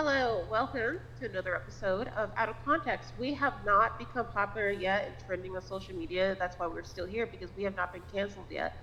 [0.00, 3.14] Hello, welcome to another episode of Out of Context.
[3.18, 6.36] We have not become popular yet and trending on social media.
[6.38, 8.74] That's why we're still here because we have not been canceled yet.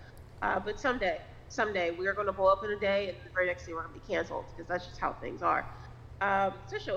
[0.41, 3.29] Uh, but someday, someday, we are going to blow up in a day, and the
[3.33, 5.65] very next day we're going to be canceled because that's just how things are.
[6.19, 6.51] Um,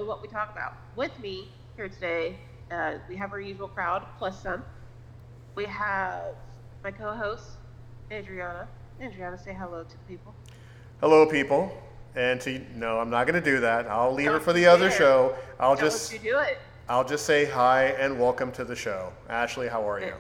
[0.05, 2.41] what we talk about, with me here today,
[2.73, 4.65] uh, we have our usual crowd plus some.
[5.55, 6.23] We have
[6.83, 7.59] my co-host,
[8.13, 8.69] Adriana.
[9.01, 10.35] Adriana, say hello to the people.
[11.01, 11.88] Hello, people.
[12.19, 13.87] And to no, I'm not going to do that.
[13.87, 15.37] I'll leave Don't it for the other show.
[15.61, 16.59] I'll Don't just you do it.
[16.89, 19.13] I'll just say hi and welcome to the show.
[19.29, 20.15] Ashley, how are you?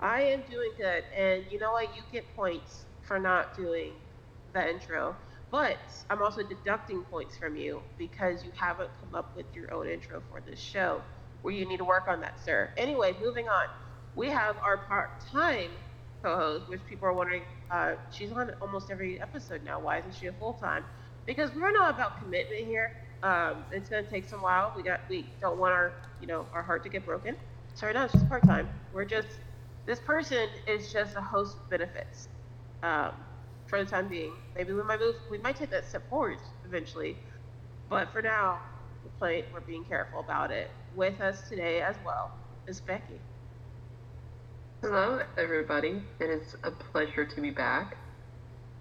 [0.00, 1.94] I am doing good, and you know what?
[1.94, 3.92] You get points for not doing
[4.52, 5.14] the intro,
[5.52, 9.86] but I'm also deducting points from you because you haven't come up with your own
[9.86, 11.02] intro for this show,
[11.42, 12.70] where you need to work on that, sir.
[12.76, 13.68] Anyway, moving on.
[14.16, 15.70] We have our part-time
[16.22, 17.42] co-host, which people are wondering.
[17.70, 19.80] Uh, she's on almost every episode now.
[19.80, 20.84] Why isn't she a full-time?
[21.26, 22.92] Because we're not about commitment here.
[23.22, 24.72] Um, it's gonna take some while.
[24.76, 27.36] We got we don't want our you know our heart to get broken.
[27.74, 28.68] So right now it's just part time.
[28.92, 29.28] We're just
[29.86, 32.28] this person is just a host with benefits
[32.82, 33.12] um,
[33.66, 34.34] for the time being.
[34.56, 35.16] Maybe we might move.
[35.30, 37.18] We might take that step forward eventually,
[37.88, 38.60] but for now,
[39.02, 39.44] we're playing.
[39.52, 40.70] We're being careful about it.
[40.94, 42.32] With us today as well
[42.66, 43.20] is Becky.
[44.82, 46.02] Hello, everybody.
[46.20, 47.98] It is a pleasure to be back.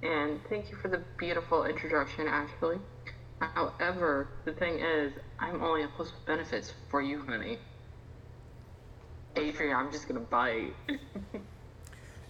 [0.01, 2.77] And thank you for the beautiful introduction, Ashley.
[3.41, 7.59] However, the thing is, I'm only a with benefits for you, honey.
[9.35, 10.73] Adrian, I'm just gonna bite.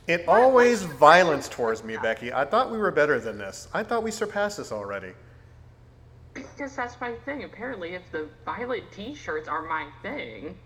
[0.08, 2.34] It always violence towards me, Becky.
[2.34, 3.68] I thought we were better than this.
[3.72, 5.14] I thought we surpassed this already.
[6.34, 7.44] because that's my thing.
[7.44, 10.58] Apparently, if the violet t shirts are my thing,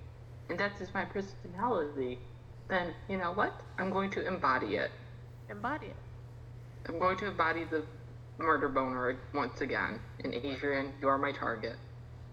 [0.49, 2.19] and that's just my personality,
[2.67, 3.53] then you know what?
[3.77, 4.91] I'm going to embody it.
[5.49, 5.95] Embody it.
[6.87, 7.83] I'm going to embody the
[8.37, 9.99] murder boner once again.
[10.23, 11.75] And Adrian, you are my target.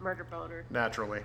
[0.01, 0.65] Murder boner.
[0.71, 1.21] Naturally.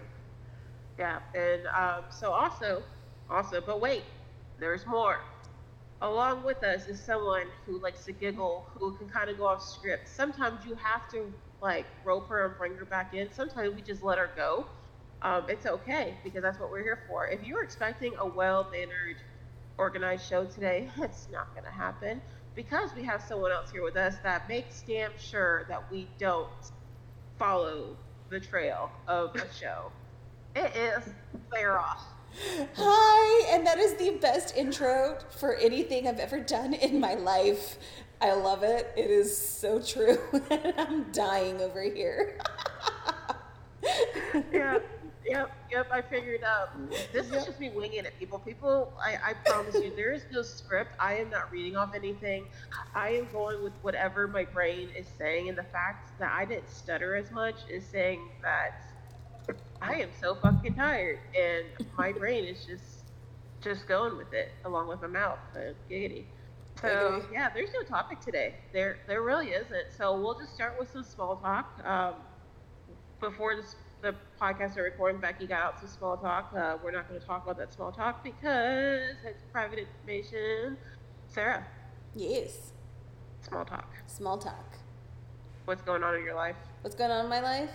[1.00, 2.84] Yeah, and um, so also,
[3.30, 4.04] also, but wait,
[4.60, 5.20] there's more.
[6.02, 9.64] Along with us is someone who likes to giggle, who can kind of go off
[9.64, 10.08] script.
[10.08, 13.32] Sometimes you have to like rope her and bring her back in.
[13.32, 14.66] Sometimes we just let her go.
[15.22, 17.28] Um, it's okay because that's what we're here for.
[17.28, 19.18] If you're expecting a well-mannered,
[19.78, 22.22] organized show today, it's not going to happen
[22.56, 26.50] because we have someone else here with us that makes damn sure that we don't
[27.38, 27.98] follow
[28.30, 29.92] the trail of a show.
[30.56, 31.14] It is
[31.52, 31.98] Farah.
[32.76, 37.78] Hi, and that is the best intro for anything I've ever done in my life.
[38.22, 38.94] I love it.
[38.98, 40.18] It is so true.
[40.78, 42.38] I'm dying over here.
[44.52, 44.80] yeah,
[45.26, 45.88] yep, yep.
[45.92, 46.70] I figured out.
[47.12, 48.40] This is just me winging it, people.
[48.40, 50.92] People, I, I promise you, there is no script.
[51.00, 52.46] I am not reading off anything.
[52.94, 56.70] I am going with whatever my brain is saying, and the fact that I didn't
[56.70, 58.86] stutter as much is saying that
[59.82, 61.66] I am so fucking tired, and
[61.98, 62.84] my brain is just
[63.62, 65.40] just going with it along with my mouth.
[65.56, 66.26] Uh, giggity.
[66.82, 68.56] So yeah, there's no topic today.
[68.74, 69.94] There there really isn't.
[69.98, 71.80] So we'll just start with some small talk.
[71.86, 72.16] Um,
[73.20, 76.54] before this, the podcast are recording, Becky got out some small talk.
[76.56, 80.78] Uh, we're not going to talk about that small talk because it's private information.
[81.28, 81.66] Sarah,
[82.14, 82.72] Yes,
[83.42, 83.92] small talk.
[84.06, 84.76] small talk.
[85.66, 86.56] What's going on in your life?
[86.82, 87.72] What's going on in my life?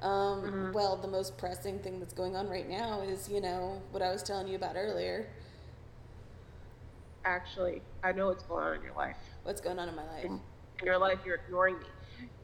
[0.00, 0.72] Um, Mhm.
[0.74, 4.10] Well, the most pressing thing that's going on right now is, you know, what I
[4.12, 5.26] was telling you about earlier.
[7.24, 9.16] Actually, I know what's going on in your life.
[9.42, 10.24] What's going on in my life?
[10.24, 10.40] In
[10.84, 11.86] your life, you're ignoring me.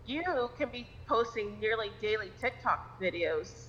[0.07, 3.67] You can be posting nearly daily TikTok videos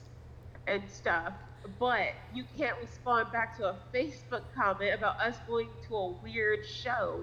[0.67, 1.33] and stuff,
[1.79, 6.65] but you can't respond back to a Facebook comment about us going to a weird
[6.65, 7.21] show.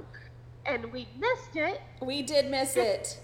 [0.66, 1.80] And we missed it.
[2.02, 3.18] We did miss it.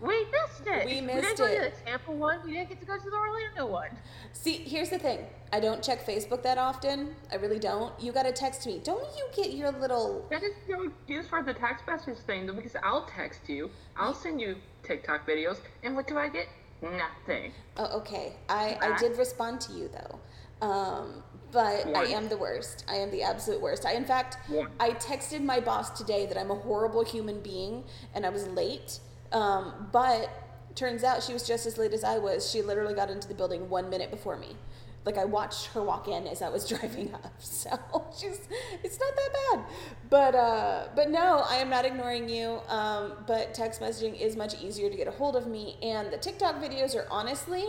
[0.00, 0.86] We missed it.
[0.86, 1.16] We missed it.
[1.16, 2.38] we didn't go to the Tampa one.
[2.44, 3.88] We didn't get to go to the Orlando one.
[4.32, 5.26] See, here's the thing.
[5.52, 7.16] I don't check Facebook that often.
[7.32, 7.92] I really don't.
[8.00, 8.80] You got to text me.
[8.84, 12.52] Don't you get your little That is no excuse for the text message thing, though,
[12.52, 14.56] because I'll text you, I'll send you
[14.88, 16.48] TikTok videos, and what do I get?
[16.82, 17.52] Nothing.
[17.76, 18.32] Oh, okay.
[18.48, 20.66] I, I did respond to you though.
[20.66, 22.84] Um, but I am the worst.
[22.88, 23.86] I am the absolute worst.
[23.86, 24.70] I, in fact, Once.
[24.80, 28.98] I texted my boss today that I'm a horrible human being and I was late.
[29.32, 30.30] Um, but
[30.74, 32.50] turns out she was just as late as I was.
[32.50, 34.56] She literally got into the building one minute before me.
[35.04, 37.32] Like I watched her walk in as I was driving up.
[37.38, 37.70] So
[38.18, 38.40] she's
[38.82, 39.64] it's not that bad.
[40.10, 42.60] But uh but no, I am not ignoring you.
[42.68, 46.18] Um but text messaging is much easier to get a hold of me and the
[46.18, 47.64] TikTok videos are honestly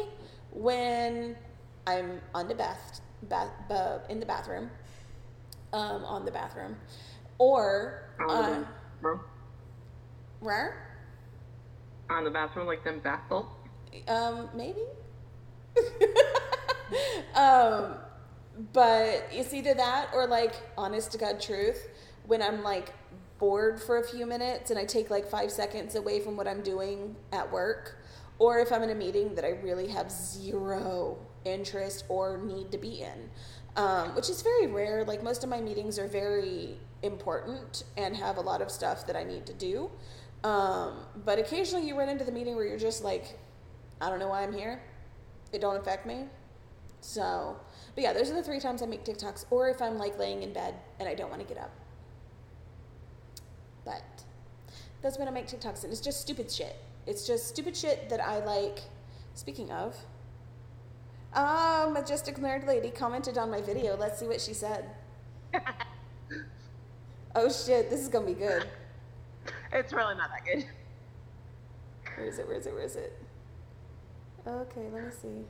[0.52, 1.36] when
[1.88, 4.70] I'm on the bath, bath uh, in the bathroom.
[5.72, 6.76] Um on the bathroom
[7.40, 8.66] or On
[9.04, 9.18] uh,
[10.42, 11.00] where?
[12.10, 13.50] On the bathroom, like them bath salts.
[14.08, 14.84] Um, maybe.
[17.36, 17.96] um,
[18.74, 21.88] but it's either that or like honest to God truth
[22.26, 22.94] when I'm like
[23.40, 26.62] bored for a few minutes and I take like five seconds away from what I'm
[26.62, 27.98] doing at work,
[28.38, 32.78] or if I'm in a meeting that I really have zero interest or need to
[32.78, 33.30] be in,
[33.76, 35.04] um, which is very rare.
[35.06, 39.16] Like most of my meetings are very important and have a lot of stuff that
[39.16, 39.90] I need to do.
[40.44, 43.40] Um, but occasionally you run into the meeting where you're just like,
[44.02, 44.82] I don't know why I'm here.
[45.52, 46.26] It don't affect me.
[47.02, 47.58] So,
[47.96, 50.44] but yeah, those are the three times I make TikToks, or if I'm like laying
[50.44, 51.72] in bed and I don't want to get up.
[53.86, 54.04] But
[55.02, 56.76] that's when I make TikToks, and it's just stupid shit.
[57.08, 58.80] It's just stupid shit that I like.
[59.34, 59.96] Speaking of,
[61.34, 63.96] ah, majestic nerd lady commented on my video.
[63.96, 64.90] Let's see what she said.
[67.36, 68.68] oh shit, this is gonna be good.
[69.72, 70.66] It's really not that good.
[72.16, 72.48] Where is it?
[72.48, 72.74] Where is it?
[72.74, 73.18] Where is it?
[74.46, 75.46] Okay, let me see.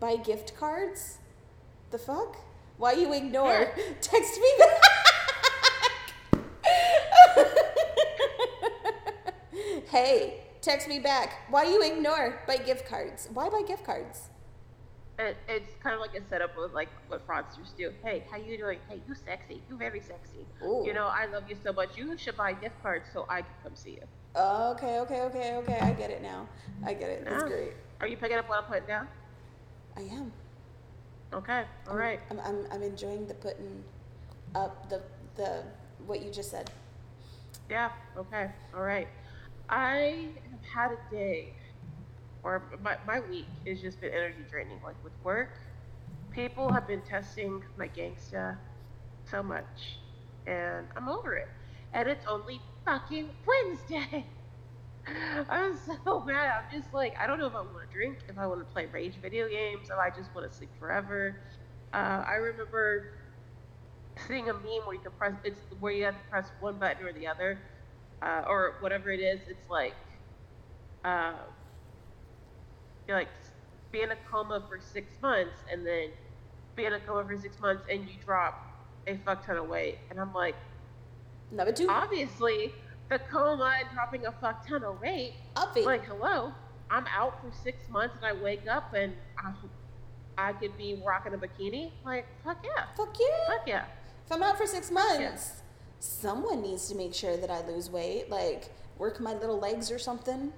[0.00, 1.18] Buy gift cards?
[1.90, 2.38] The fuck?
[2.78, 3.74] Why you ignore?
[4.00, 4.82] Text me back.
[9.90, 11.42] hey, text me back.
[11.50, 12.40] Why you ignore?
[12.46, 13.28] Buy gift cards.
[13.34, 14.30] Why buy gift cards?
[15.18, 17.92] It, it's kind of like a setup of like what fraudsters do.
[18.02, 18.78] Hey, how you doing?
[18.88, 19.60] Hey, you sexy.
[19.68, 20.46] You very sexy.
[20.64, 20.82] Ooh.
[20.86, 21.90] You know, I love you so much.
[21.96, 24.04] You should buy gift cards so I can come see you.
[24.34, 25.78] Okay, okay, okay, okay.
[25.80, 26.48] I get it now.
[26.86, 27.26] I get it.
[27.28, 27.74] That's great.
[28.00, 29.06] Are you picking up what I'm putting down?
[29.96, 30.32] I am.
[31.32, 31.64] Okay.
[31.88, 32.20] All right.
[32.30, 33.82] I'm, I'm, I'm enjoying the putting
[34.54, 35.00] up the
[35.36, 35.62] the
[36.06, 36.70] what you just said.
[37.68, 37.90] Yeah.
[38.16, 38.50] Okay.
[38.74, 39.08] All right.
[39.68, 41.52] I have had a day,
[42.42, 44.80] or my, my week has just been energy draining.
[44.82, 45.50] Like with work,
[46.32, 48.56] people have been testing my gangsta
[49.30, 49.98] so much,
[50.46, 51.48] and I'm over it.
[51.92, 54.26] And it's only fucking Wednesday.
[55.48, 56.64] I'm so mad.
[56.64, 58.72] I'm just like, I don't know if I want to drink, if I want to
[58.72, 61.36] play rage video games, if I just want to sleep forever.
[61.92, 63.12] Uh, I remember
[64.28, 67.04] seeing a meme where you can press, it's where you have to press one button
[67.04, 67.58] or the other,
[68.22, 69.40] uh, or whatever it is.
[69.48, 69.94] It's like,
[71.04, 71.32] uh,
[73.08, 73.28] you like
[73.90, 76.10] be in a coma for six months and then
[76.76, 78.66] be in a coma for six months and you drop
[79.06, 79.98] a fuck ton of weight.
[80.10, 80.54] And I'm like,
[81.50, 82.72] Number two, obviously,
[83.10, 85.34] the coma and dropping a fuck ton of weight.
[85.56, 85.82] Uppy.
[85.82, 86.54] like hello
[86.90, 89.52] i'm out for six months and i wake up and i,
[90.40, 91.90] I could be rocking a bikini.
[92.04, 92.86] Like fuck yeah.
[92.96, 93.46] Fuck yeah.
[93.46, 93.84] fuck yeah.
[94.24, 95.62] If I'm out for six months,
[95.98, 99.98] someone needs to make sure that I lose weight, like work my little legs or
[99.98, 100.52] something.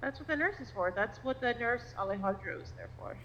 [0.00, 0.92] that's what the nurse is for.
[0.94, 3.16] That's what the nurse alejandro is there for.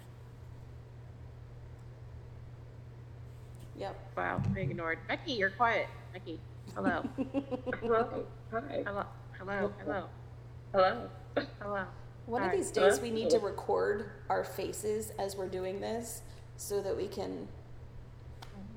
[3.78, 3.96] Yep.
[4.16, 4.98] wow being ignored.
[5.08, 5.86] Becky you're quiet.
[6.12, 6.38] Becky
[6.74, 7.02] hello
[7.80, 8.24] Hello.
[8.50, 8.82] Hi.
[8.86, 9.04] hello
[9.38, 10.08] hello hello
[10.72, 11.08] Hello.
[11.60, 11.84] hello
[12.26, 12.56] One of Hi.
[12.56, 16.22] these days, we need to record our faces as we're doing this
[16.56, 17.48] so that we can.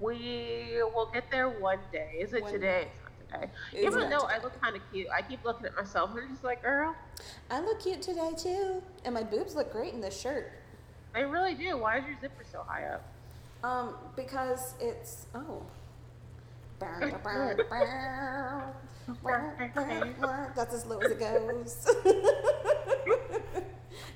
[0.01, 4.09] we will get there one day is it One today it's not today It's even
[4.09, 6.43] not though i look kind of cute i keep looking at myself and i'm just
[6.43, 6.95] like girl
[7.49, 10.51] I look cute today too, and my boobs look great in this shirt.
[11.13, 13.03] they really do why is your zipper so high up
[13.63, 15.61] Um, because it's oh.
[20.55, 21.87] That's as low as it goes.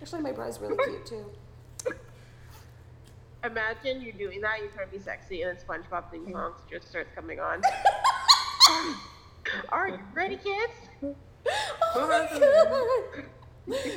[0.02, 1.26] Actually, my bra's really cute too.
[3.44, 6.90] Imagine you're doing that, you're trying to be sexy, and then SpongeBob theme songs just
[6.90, 7.62] starts coming on.
[9.70, 10.74] Are you ready, kids?
[11.96, 13.24] Oh my god!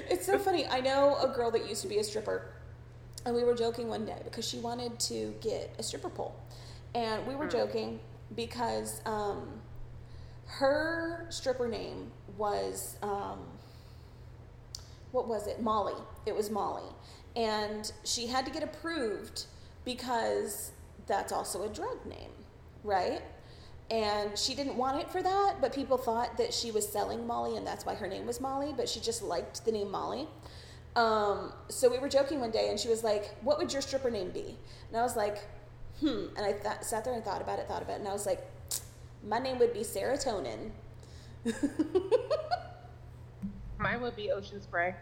[0.08, 0.66] It's so funny.
[0.68, 2.54] I know a girl that used to be a stripper,
[3.26, 6.36] and we were joking one day because she wanted to get a stripper pole,
[6.94, 7.98] and we were joking
[8.34, 9.60] because um,
[10.46, 13.38] her stripper name was um,
[15.12, 15.60] what was it?
[15.60, 16.00] Molly.
[16.26, 16.88] It was Molly,
[17.36, 19.46] and she had to get approved
[19.84, 20.72] because
[21.06, 22.30] that's also a drug name,
[22.84, 23.22] right?
[23.92, 27.56] and she didn't want it for that but people thought that she was selling molly
[27.56, 30.26] and that's why her name was molly but she just liked the name molly
[30.94, 34.10] um, so we were joking one day and she was like what would your stripper
[34.10, 34.56] name be
[34.88, 35.38] and i was like
[36.02, 38.12] hmm and i th- sat there and thought about it thought about it and i
[38.12, 38.46] was like
[39.24, 40.70] my name would be serotonin.
[43.78, 44.94] Mine would be Ocean Spray,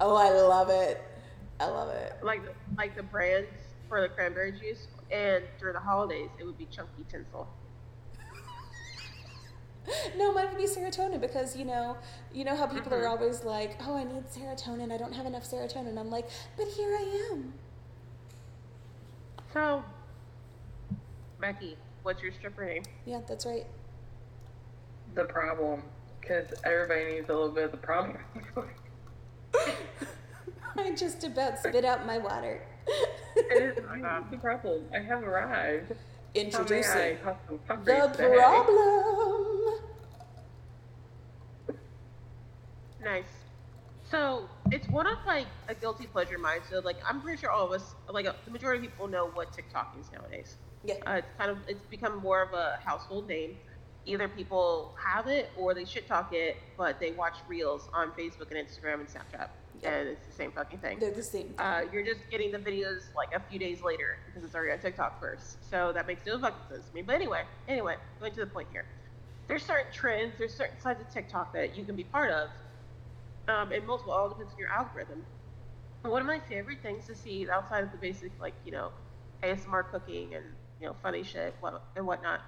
[0.00, 1.02] oh i love it.
[1.58, 2.14] I love it.
[2.22, 3.48] Like the, like the brands
[3.88, 4.88] for the cranberry juice.
[5.10, 7.48] And during the holidays, it would be Chunky Tinsel.
[10.18, 11.96] no mine would be serotonin because you know
[12.34, 14.92] you know how people are always like oh i need serotonin.
[14.92, 15.98] I don't have enough serotonin.
[15.98, 17.54] I'm like but here i am.
[19.54, 19.82] So,
[21.40, 22.82] Becky, what's your stripper name?
[23.04, 23.66] yeah that's right
[25.14, 25.82] The problem
[26.20, 28.18] because everybody needs a little bit of the problem.
[30.78, 32.60] I just about spit out my water.
[33.36, 34.82] it is the problem.
[34.92, 35.92] I have arrived.
[36.34, 38.36] Introducing How may I have some fuckery the today?
[38.36, 39.74] problem.
[43.02, 43.24] Nice.
[44.10, 46.60] So it's one of like a guilty pleasure of mine.
[46.68, 49.52] So like I'm pretty sure all of us, like the majority of people, know what
[49.52, 50.56] TikTok is nowadays.
[50.86, 50.94] Yeah.
[51.06, 53.56] Uh, it's kind of it's become more of a household name.
[54.06, 58.50] Either people have it or they shit talk it, but they watch reels on Facebook
[58.52, 59.48] and Instagram and Snapchat,
[59.82, 59.90] Yeah.
[59.90, 61.00] and it's the same fucking thing.
[61.00, 61.54] They're the same.
[61.58, 64.78] Uh, you're just getting the videos like a few days later because it's already on
[64.78, 65.58] TikTok first.
[65.68, 67.02] So that makes no fucking sense to me.
[67.02, 68.84] But anyway, anyway, going to the point here.
[69.48, 72.48] There's certain trends, there's certain sides of TikTok that you can be part of.
[73.48, 75.24] Um, and multiple all depends on your algorithm.
[76.02, 78.90] One of my favorite things to see outside of the basic like, you know,
[79.42, 80.44] ASMR cooking and,
[80.80, 81.54] you know, funny shit
[81.96, 82.40] and whatnot.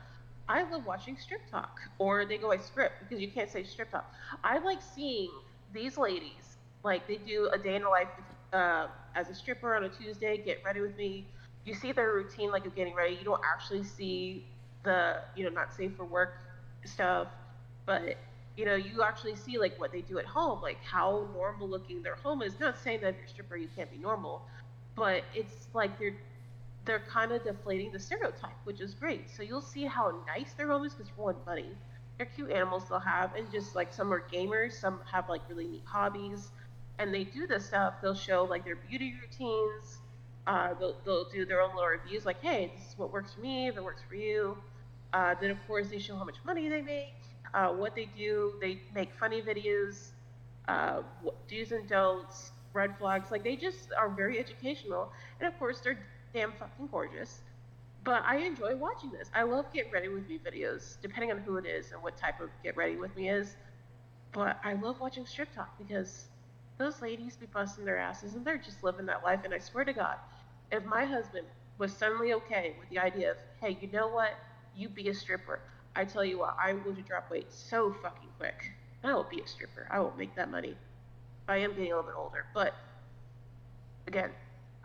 [0.49, 1.69] I love watching StripTok,
[1.99, 4.05] or they go by strip because you can't say StripTok.
[4.43, 5.31] I like seeing
[5.75, 8.09] these ladies, like they do a day in the life
[8.53, 11.27] uh, as a stripper on a Tuesday, get ready with me.
[11.65, 13.15] You see their routine, like of getting ready.
[13.15, 14.47] You don't actually see
[14.85, 16.35] the, you know, not safe for work
[16.85, 17.29] stuff,
[17.85, 18.17] but
[18.57, 22.03] you know, you actually see like what they do at home, like how normal looking
[22.03, 22.59] their home is.
[22.59, 24.43] Not saying that if you're a stripper you can't be normal,
[24.97, 26.17] but it's like they're
[26.89, 29.29] they're kind of deflating the stereotype, which is great.
[29.31, 31.71] So you'll see how nice their home is because for one, money.
[32.17, 35.67] They're cute animals they'll have, and just like some are gamers, some have like really
[35.67, 36.49] neat hobbies,
[36.99, 37.95] and they do this stuff.
[38.03, 39.99] They'll show like their beauty routines.
[40.47, 43.41] Uh, they'll, they'll do their own little reviews, like, hey, this is what works for
[43.43, 44.57] me, if it works for you.
[45.13, 47.15] Uh, then of course they show how much money they make,
[47.53, 48.55] uh, what they do.
[48.61, 50.09] They make funny videos,
[50.67, 51.03] uh,
[51.49, 53.31] do's and don'ts, red flags.
[53.31, 55.99] Like they just are very educational, and of course they're
[56.33, 57.41] damn fucking gorgeous.
[58.05, 59.29] But I enjoy watching this.
[59.35, 62.41] I love get ready with me videos, depending on who it is and what type
[62.41, 63.57] of get ready with me is.
[64.33, 66.27] But I love watching StripTok because
[66.79, 69.41] those ladies be busting their asses and they're just living that life.
[69.45, 70.17] And I swear to God,
[70.71, 71.47] if my husband
[71.79, 74.35] was suddenly okay with the idea of, hey, you know what,
[74.77, 75.61] you be a stripper,
[75.97, 78.73] I tell you what, I'm going to drop weight so fucking quick.
[79.03, 79.87] I will be a stripper.
[79.91, 80.77] I will make that money.
[81.49, 82.75] I am getting a little bit older, but
[84.07, 84.31] again,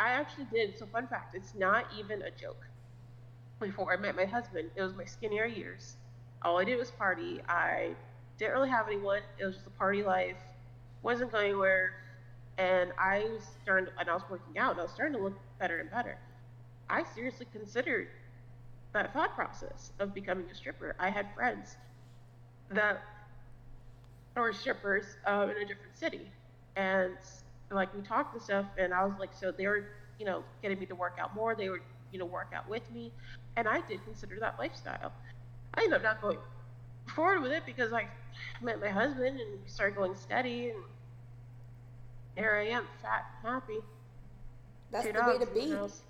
[0.04, 0.78] I actually did.
[0.78, 2.66] So fun fact, it's not even a joke.
[3.62, 5.96] Before I met my husband, it was my skinnier years.
[6.42, 7.40] All I did was party.
[7.48, 7.92] I
[8.38, 9.22] didn't really have anyone.
[9.40, 10.36] It was just a party life.
[11.04, 11.94] Wasn't going anywhere.
[12.58, 14.72] And I was starting, and I was working out.
[14.72, 16.18] And I was starting to look better and better.
[16.90, 18.10] I seriously considered
[18.92, 20.98] that thought process of becoming a stripper.
[21.00, 21.78] I had friends
[22.72, 23.02] that
[24.36, 26.30] were strippers um, in a different city,
[26.76, 27.16] and
[27.76, 28.66] like we talked and stuff.
[28.78, 29.86] And I was like, so they were,
[30.20, 31.56] you know, getting me to work out more.
[31.56, 33.12] They were, you know, work out with me,
[33.56, 35.12] and I did consider that lifestyle.
[35.74, 36.38] I ended up not going
[37.16, 38.08] forward with it because I
[38.62, 40.78] met my husband and we started going steady, and
[42.36, 43.80] here I am, fat, and happy.
[44.92, 45.72] That's two the way to be.
[45.72, 46.02] house.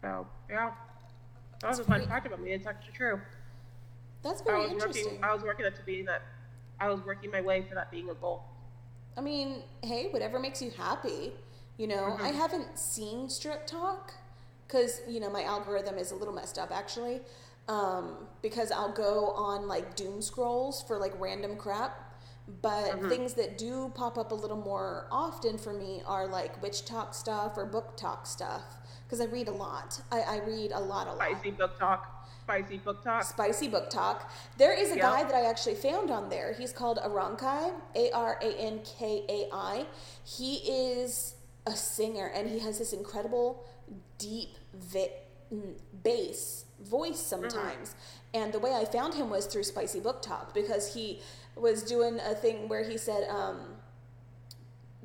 [0.00, 0.70] So yeah,
[1.60, 2.08] that was a That's fun great.
[2.08, 2.52] fact about me.
[2.52, 3.20] It's actually true.
[4.22, 5.04] That's I very was interesting.
[5.04, 5.24] working.
[5.24, 6.22] I was working that to being that.
[6.80, 8.44] I was working my way for that being a goal.
[9.16, 11.32] I mean, hey, whatever makes you happy.
[11.76, 14.10] You know, I haven't seen StripTok
[14.66, 17.20] because, you know, my algorithm is a little messed up actually.
[17.66, 22.00] Um, because I'll go on like doom scrolls for like random crap.
[22.60, 27.14] But things that do pop up a little more often for me are like WitchTok
[27.14, 28.62] stuff or BookTok stuff.
[29.06, 30.00] Because I read a lot.
[30.12, 31.28] I, I read a lot, a lot.
[31.30, 32.00] Spicy BookTok.
[32.44, 33.24] Spicy BookTok.
[33.24, 34.22] Spicy BookTok.
[34.58, 35.02] There is a Yep.
[35.02, 36.52] guy that I actually found on there.
[36.52, 39.86] He's called Arankai, A R A N K A I.
[40.24, 41.34] He is
[41.66, 43.64] a singer and he has this incredible,
[44.18, 45.12] deep vi-
[45.52, 47.94] mm, bass voice sometimes.
[48.34, 51.22] And the way I found him was through Spicy BookTok because he
[51.56, 53.76] was doing a thing where he said, um,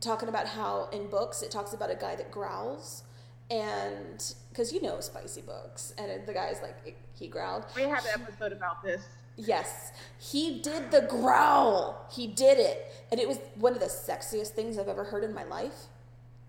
[0.02, 3.04] talking about how in books it talks about a guy that growls
[3.52, 7.64] and because you know spicy books and the guy's like he growled.
[7.78, 9.02] We had an episode about this.
[9.38, 9.94] yes.
[10.20, 12.06] He did the growl.
[12.12, 12.92] He did it.
[13.10, 15.86] And it was one of the sexiest things i've ever heard in my life.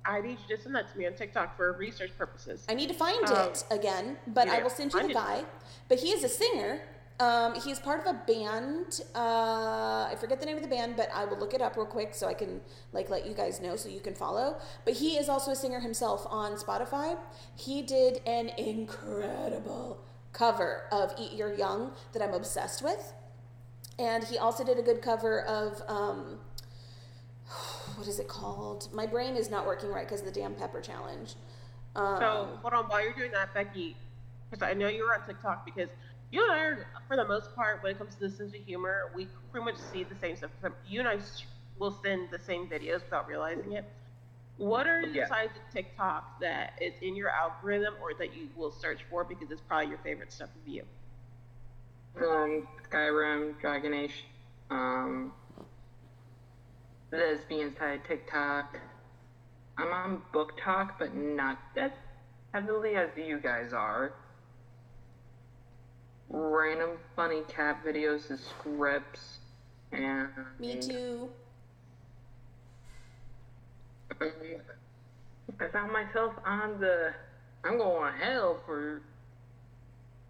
[0.04, 2.64] I need you to send that to me on TikTok for research purposes.
[2.68, 5.44] i need to find Um, it again but i will send you the guy.
[5.88, 6.80] But he is a singer
[7.20, 11.08] um, he's part of a band uh, i forget the name of the band but
[11.14, 12.60] i will look it up real quick so i can
[12.92, 14.56] like let you guys know so you can follow.
[14.84, 17.16] But he is also a singer himself on spotify.
[17.56, 20.00] He did an incredible
[20.32, 23.12] cover of eat your young that i'm obsessed with.
[23.98, 26.38] And he also did a good cover of um,
[27.96, 28.88] what is it called?
[28.94, 31.34] My brain is not working right because of the damn pepper challenge.
[31.96, 33.96] Um, So hold on, while you're doing that, Becky,
[34.50, 35.90] because I know you were on TikTok because
[36.30, 38.60] you and I are, for the most part, when it comes to the sense of
[38.64, 40.50] humor, we pretty much see the same stuff.
[40.86, 41.18] You and I
[41.78, 43.84] will send the same videos without realizing it.
[44.56, 45.26] What are Yeah.
[45.26, 49.50] sides of TikTok that is in your algorithm or that you will search for because
[49.50, 50.84] it's probably your favorite stuff of you?
[52.16, 54.24] Um, Skyrim, Dragon Age,
[54.70, 55.32] um,
[57.12, 58.78] lesbian side TikTok.
[59.78, 61.92] I'm on Book Talk, but not as
[62.52, 64.12] heavily as you guys are.
[66.32, 69.38] Random funny cat videos and scripts,
[69.92, 70.28] and
[70.60, 71.28] Me too.
[74.20, 77.12] I found myself on the
[77.64, 79.02] I'm going to hell for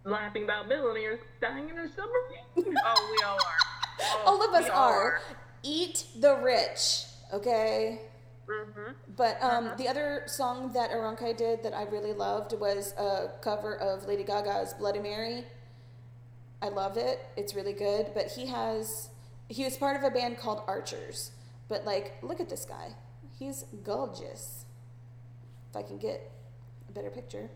[0.03, 2.75] laughing about millionaires dying in a submarine.
[2.85, 3.57] Oh, we all are.
[4.01, 5.21] Oh, All of us we are.
[5.63, 7.03] Eat the rich,
[7.33, 8.01] okay?
[8.47, 8.91] Mm-hmm.
[9.15, 9.75] But um, Uh-huh.
[9.77, 14.23] the other song that Arankai did that I really loved was a cover of Lady
[14.23, 15.45] Gaga's Bloody Mary.
[16.61, 17.19] I love it.
[17.35, 18.11] It's really good.
[18.13, 19.09] But he has,
[19.49, 21.31] he was part of a band called Archers.
[21.67, 22.95] But like, look at this guy.
[23.37, 24.65] He's gorgeous.
[25.69, 26.31] If I can get
[26.89, 27.49] a better picture.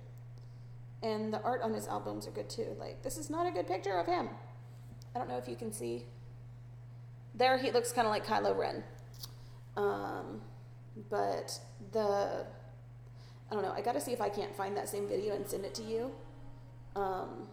[1.04, 2.76] And the art on his albums are good too.
[2.80, 4.30] Like, this is not a good picture of him.
[5.14, 6.06] I don't know if you can see.
[7.36, 8.84] There, he looks kind of like Kylo Ren.
[9.78, 10.42] Um,
[11.10, 11.60] but
[11.92, 12.46] the
[13.50, 13.74] I don't know.
[13.74, 15.84] I got to see if I can't find that same video and send it to
[15.84, 16.12] you.
[16.96, 17.48] Um,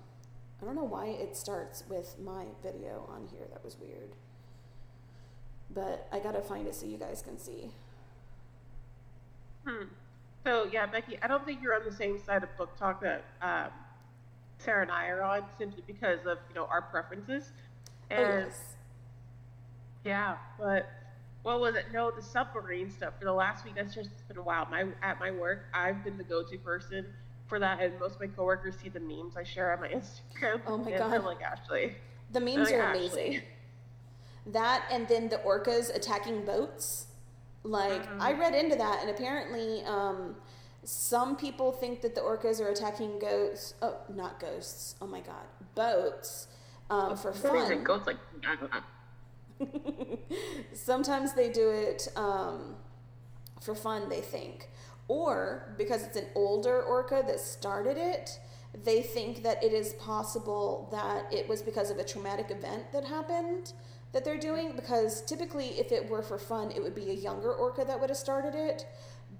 [0.62, 3.46] I don't know why it starts with my video on here.
[3.52, 4.10] That was weird.
[5.74, 7.72] But I got to find it so you guys can see.
[9.66, 9.86] Hmm.
[10.44, 13.70] So yeah, Becky, I don't think you're on the same side of BookTok that um,
[14.58, 17.50] Sarah and I are on, simply because of you know our preferences.
[18.10, 18.74] Oh, And yes.
[20.04, 20.88] yeah, but
[21.42, 21.86] what was it?
[21.92, 23.74] No, the submarine stuff for the last week.
[23.76, 24.66] That's just been a while.
[24.70, 27.06] My at my work, I've been the go-to person
[27.52, 30.62] for that, and most of my coworkers see the memes I share on my Instagram.
[30.66, 31.12] Oh my and God.
[31.12, 31.96] They're like, Ashley.
[32.30, 33.42] The memes like, are "Ashley." amazing.
[34.46, 37.08] That and then the orcas attacking boats.
[37.62, 38.20] Like Mhm.
[38.20, 40.34] I read into that, and apparently, um,
[40.82, 43.74] some people think that the orcas are attacking ghosts.
[43.82, 44.96] Oh, not ghosts.
[45.02, 46.48] Oh my god, boats
[46.88, 47.84] um, for fun.
[47.84, 48.16] Goes like
[48.48, 50.18] I don't know.
[50.72, 52.76] Sometimes they do it um,
[53.60, 54.70] for fun, they think.
[55.08, 58.38] Or because it's an older orca that started it,
[58.84, 63.04] they think that it is possible that it was because of a traumatic event that
[63.04, 63.72] happened
[64.12, 64.72] that they're doing.
[64.74, 68.10] Because typically, if it were for fun, it would be a younger orca that would
[68.10, 68.86] have started it.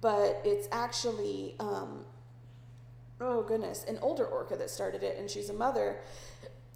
[0.01, 2.05] But it's actually, um,
[3.21, 5.97] oh goodness, an older orca that started it, and she's a mother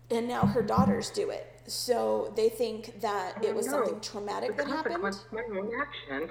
[0.10, 1.46] and now her daughters do it.
[1.68, 5.02] So they think that it was Oh, something traumatic that happened.
[5.02, 6.30] consequence my own.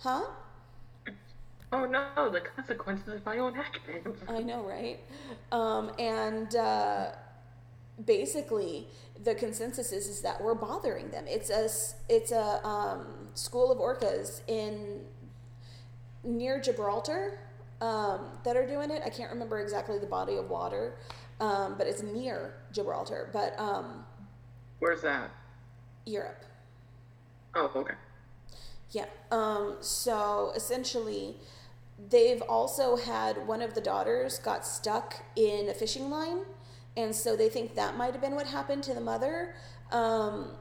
[0.00, 0.22] Huh?
[1.72, 4.18] Oh no, the consequences of my own actions.
[4.28, 5.00] I know, right?
[5.50, 7.12] Um, and uh,
[8.04, 8.88] basically,
[9.24, 11.24] the consensus is, is that we're bothering them.
[11.26, 11.68] It's a
[12.12, 15.00] it's a um, school of orcas in
[16.24, 17.38] near Gibraltar
[17.80, 19.02] um, that are doing it.
[19.04, 20.98] I can't remember exactly the body of water,
[21.40, 23.30] um, but it's near Gibraltar.
[23.32, 24.04] But um,
[24.78, 25.30] Where's that?
[26.04, 26.44] Europe.
[27.54, 27.94] Oh, okay.
[28.90, 29.06] Yeah.
[29.30, 31.36] Um, so essentially,
[32.10, 36.40] they've also had one of the daughters got stuck in a fishing line,
[36.96, 39.54] and so they think that might have been what happened to the mother.
[39.90, 40.56] Um,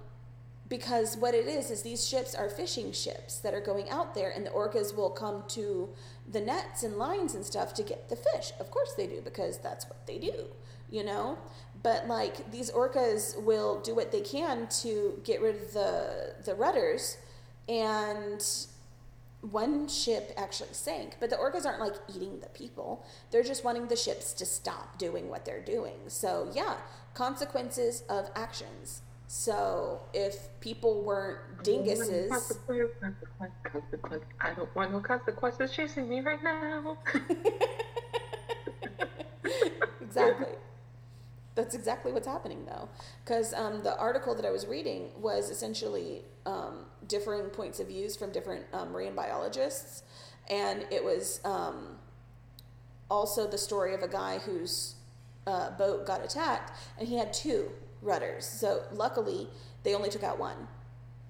[0.71, 4.31] because what it is is these ships are fishing ships that are going out there,
[4.31, 5.89] and the orcas will come to
[6.31, 8.53] the nets and lines and stuff to get the fish.
[8.57, 10.45] Of course they do because that's what they do,
[10.89, 11.37] you know.
[11.83, 16.55] But like these orcas will do what they can to get rid of the the
[16.55, 17.17] rudders
[17.67, 18.41] and
[19.41, 23.87] one ship actually sank but the orcas aren't like eating the people they're just wanting
[23.87, 26.75] the ships to stop doing what they're doing so yeah
[27.15, 34.23] consequences of actions so if people weren't dinguses Consequence, consequence, consequence.
[34.41, 36.97] I don't want no consequences chasing me right now.
[40.01, 40.47] exactly
[41.61, 42.89] that's exactly what's happening though.
[43.23, 48.15] Because um, the article that i was reading was essentially um, differing points of views
[48.15, 50.01] from different um, marine biologists.
[50.49, 51.99] And it was um,
[53.11, 54.95] also the story of a guy whose
[55.45, 57.71] uh, boat got attacked and he had two
[58.01, 58.43] rudders.
[58.45, 59.47] So luckily
[59.83, 60.67] they only took out one.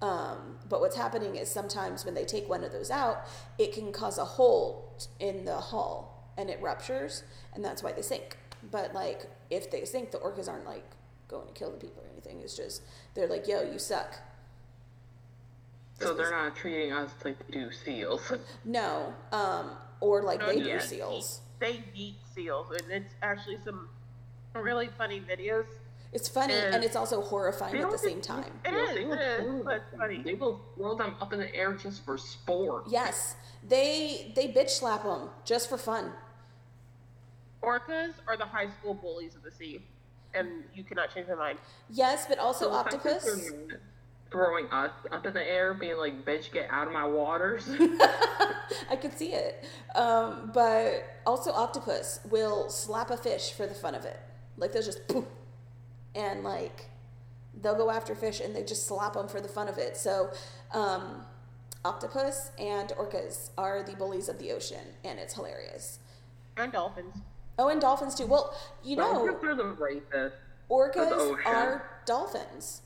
[0.01, 3.27] Um, but what's happening is sometimes when they take one of those out
[3.59, 8.01] it can cause a hole in the hull and it ruptures and that's why they
[8.01, 8.37] sink
[8.69, 10.83] but like if they sink the orcas aren't like
[11.27, 12.81] going to kill the people or anything it's just
[13.15, 14.15] they're like yo you suck
[15.99, 18.31] So they're not treating us like they do seals.
[18.65, 23.87] no um, or like No, they do seals They eat seals, and it's actually some
[24.55, 25.65] really funny videos
[26.11, 28.51] It's funny and, And- it's also horrifying at the don't same time.
[28.65, 30.21] It Well, is, they it will is, throw but it's funny.
[30.23, 32.83] They will throw them up in the air just for sport.
[32.89, 33.35] Yes,
[33.67, 36.11] they they bitch slap them just for fun.
[37.63, 39.85] Orcas are the high school bullies of the sea,
[40.33, 41.59] and you cannot change my mind.
[41.89, 43.41] Yes, but also So the fact that octopus.
[44.31, 47.67] Throwing us up in the air, being like, "Bitch, get out of my waters."
[48.89, 49.65] I could see it.
[49.93, 54.17] Um, but also octopus will slap a fish for the fun of it.
[54.55, 55.25] Like they'll just poof,
[56.15, 56.89] and like
[57.61, 59.97] they'll go after fish and they just slap them for the fun of it.
[59.97, 60.31] So
[60.71, 61.25] um,
[61.83, 65.99] octopus and orcas are the bullies of the ocean, and it's hilarious.
[66.57, 67.15] And dolphins.
[67.59, 68.25] Oh, and dolphins too.
[68.25, 70.31] Well, you know, Dolphins are the rapists.
[70.69, 71.41] orcas ocean.
[71.45, 72.81] are dolphins.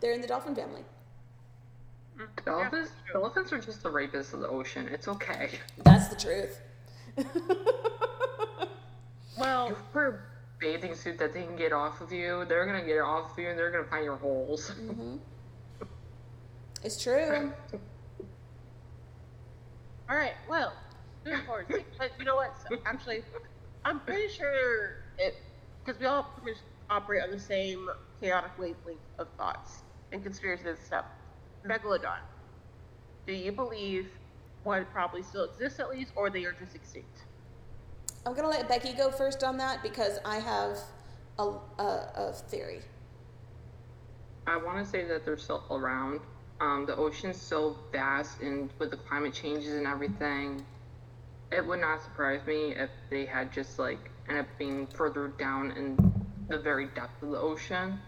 [0.00, 0.84] They're in the dolphin family.
[2.44, 4.88] Dolphins, Yeah, dolphins are just the rapists of the ocean.
[4.92, 5.50] It's okay.
[5.84, 6.60] That's the truth.
[9.38, 10.18] Well, You wear a
[10.58, 12.44] bathing suit that they can get off of you.
[12.48, 14.72] They're gonna get it off of you, and they're gonna find your holes.
[14.80, 15.20] Mhm.
[16.82, 17.52] It's true.
[20.10, 20.34] all right.
[20.48, 20.72] Well,
[21.24, 21.84] moving forward.
[21.98, 22.54] But you know what?
[22.68, 23.22] So, actually,
[23.84, 25.36] I'm pretty sure it
[25.84, 27.88] because we all pretty much operate on the same
[28.20, 29.78] chaotic wavelength of thoughts
[30.12, 31.04] and conspiracies and stuff.
[31.66, 32.18] Megalodon.
[33.26, 34.08] Do you believe
[34.64, 37.24] one probably still exists at least, or they are just extinct?
[38.26, 40.78] I'm gonna let Becky go first on that because I have
[41.38, 42.80] a, a, a theory.
[44.46, 46.20] I want to say that they're still around.
[46.60, 50.64] Um, the ocean's so vast, and with the climate changes and everything,
[51.50, 55.72] it would not surprise me if they had just like ended up being further down
[55.72, 55.96] in
[56.48, 58.00] the very depth of the ocean.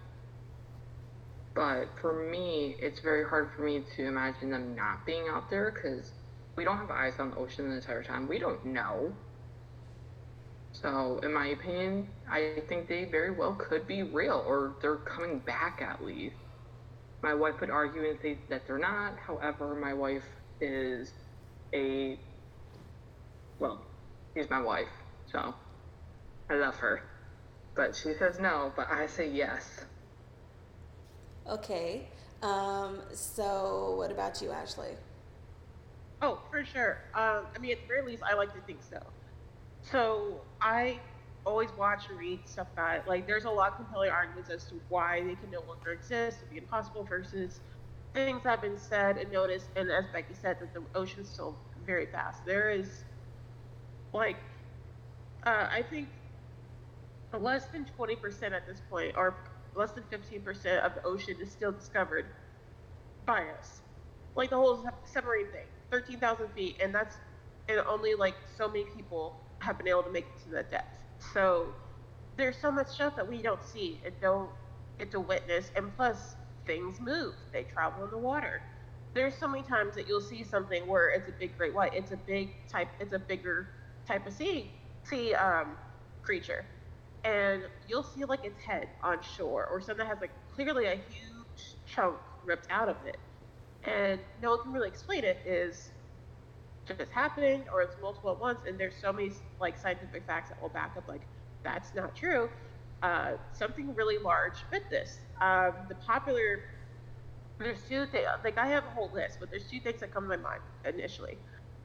[1.54, 5.70] But for me, it's very hard for me to imagine them not being out there
[5.70, 6.12] because
[6.56, 8.28] we don't have eyes on the ocean the entire time.
[8.28, 9.12] We don't know.
[10.72, 15.40] So, in my opinion, I think they very well could be real, or they're coming
[15.40, 16.36] back at least.
[17.22, 19.18] My wife would argue and say that they're not.
[19.18, 20.24] However, my wife
[20.60, 21.12] is
[21.74, 22.18] a
[23.60, 23.80] well,
[24.34, 24.88] she's my wife,
[25.30, 25.54] so
[26.50, 27.02] I love her.
[27.76, 29.84] But she says no, but I say yes.
[31.48, 32.08] Okay.
[32.42, 34.96] Um, so what about you, Ashley?
[36.22, 36.98] Oh, for sure.
[37.14, 38.98] Um, I mean, at the very least, I like to think so.
[39.82, 41.00] So I
[41.46, 44.74] always watch and read stuff that like there's a lot of compelling arguments as to
[44.88, 47.60] why they can no longer exist, it'd be impossible versus
[48.12, 51.56] things that have been said and noticed, and as Becky said, that the ocean's still
[51.86, 52.44] very vast.
[52.44, 53.04] There is
[54.12, 54.36] like
[55.44, 56.08] uh, I think
[57.38, 59.36] less than 20% at this point, or
[59.74, 62.26] less than 15% of the ocean is still discovered
[63.26, 63.82] by us.
[64.34, 67.16] Like the whole sub- submarine thing, 13,000 feet, and that's,
[67.68, 70.98] and only like so many people have been able to make it to that depth.
[71.32, 71.68] So
[72.36, 74.50] there's so much stuff that we don't see and don't
[74.98, 78.62] get to witness, and plus things move, they travel in the water.
[79.14, 82.12] There's so many times that you'll see something where it's a big great white, it's
[82.12, 83.68] a big type, it's a bigger
[84.10, 84.72] type of sea,
[85.04, 85.76] sea um,
[86.22, 86.64] creature,
[87.24, 90.96] and you'll see like its head on shore or something that has like clearly a
[90.96, 93.18] huge chunk ripped out of it.
[93.84, 95.92] And no one can really explain it is
[96.86, 100.60] just happened or it's multiple at once and there's so many like scientific facts that
[100.60, 101.22] will back up like
[101.62, 102.48] that's not true.
[103.02, 105.20] Uh, something really large bit this.
[105.40, 106.60] Um, the popular
[107.58, 110.24] there's two things like i have a whole list but there's two things that come
[110.24, 111.36] to my mind initially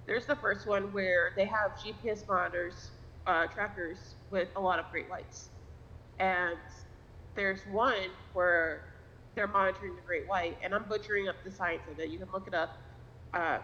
[0.07, 2.91] there's the first one where they have gps monitors
[3.27, 5.49] uh, trackers with a lot of great whites
[6.19, 6.57] and
[7.35, 8.83] there's one where
[9.35, 12.09] they're monitoring the great white, and I'm butchering up the science of it.
[12.09, 12.77] You can look it up,
[13.33, 13.59] um,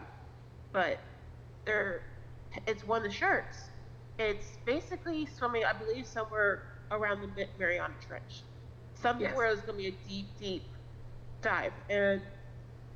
[0.73, 0.99] but
[1.65, 2.01] they're
[2.67, 3.69] it's one of the sharks.
[4.19, 8.43] It's basically swimming, I believe, somewhere around the Mariana Trench,
[8.93, 9.37] Somewhere Yes.
[9.37, 10.63] where it's going to be a deep, deep
[11.41, 12.21] dive, and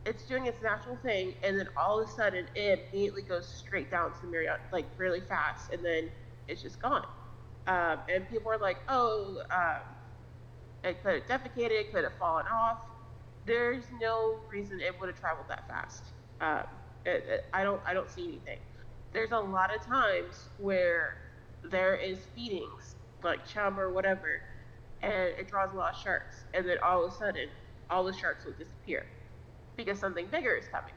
[0.06, 3.90] it's doing its natural thing, and then all of a sudden it immediately goes straight
[3.90, 6.10] down to the Mariana, like really fast, and then
[6.48, 7.06] it's just gone.
[7.68, 9.42] Um, and people are like, oh.
[9.50, 9.82] Um,
[10.84, 12.78] it could have defecated, it could have fallen off.
[13.48, 16.04] There's no reason it would have traveled that fast.
[16.42, 16.64] Um,
[17.06, 18.60] it, it, I don't, I don't see anything.
[19.12, 21.18] There's a lot of times where
[21.64, 24.42] there is feedings, like chum or whatever,
[25.02, 27.50] and it draws a lot of sharks, and then all of a sudden,
[27.90, 29.06] all the sharks will disappear
[29.78, 30.94] because something bigger is coming.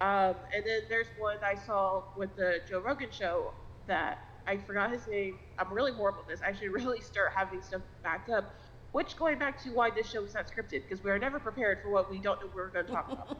[0.00, 3.52] Um, and then there's one I saw with the Joe Rogan show
[3.86, 5.38] that I forgot his name.
[5.58, 6.40] I'm really horrible at this.
[6.42, 8.54] I should really start having stuff backed up.
[8.92, 11.78] Which going back to why this show is not scripted because we are never prepared
[11.82, 13.38] for what we don't know we're going to talk about.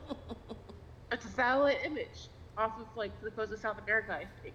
[1.12, 4.54] it's a satellite image off of like the coast of South America, I think.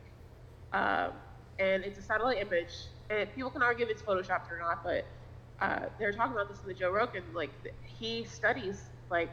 [0.72, 1.12] Um,
[1.60, 2.72] and it's a satellite image
[3.10, 5.06] and people can argue if it's photoshopped or not, but
[5.62, 7.24] uh, they're talking about this in the Joe Rogan.
[7.34, 7.52] Like
[7.84, 9.32] he studies like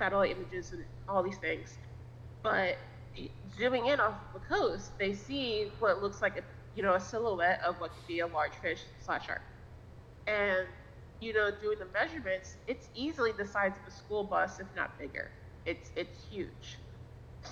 [0.00, 1.78] satellite images and all these things,
[2.42, 2.78] but
[3.58, 7.60] zooming in off the coast, they see what looks like a you know a silhouette
[7.66, 9.42] of what could be a large fish slash shark,
[10.26, 10.68] and
[11.20, 14.98] you know doing the measurements, it's easily the size of a school bus, if not
[14.98, 15.30] bigger.
[15.66, 16.78] It's it's huge.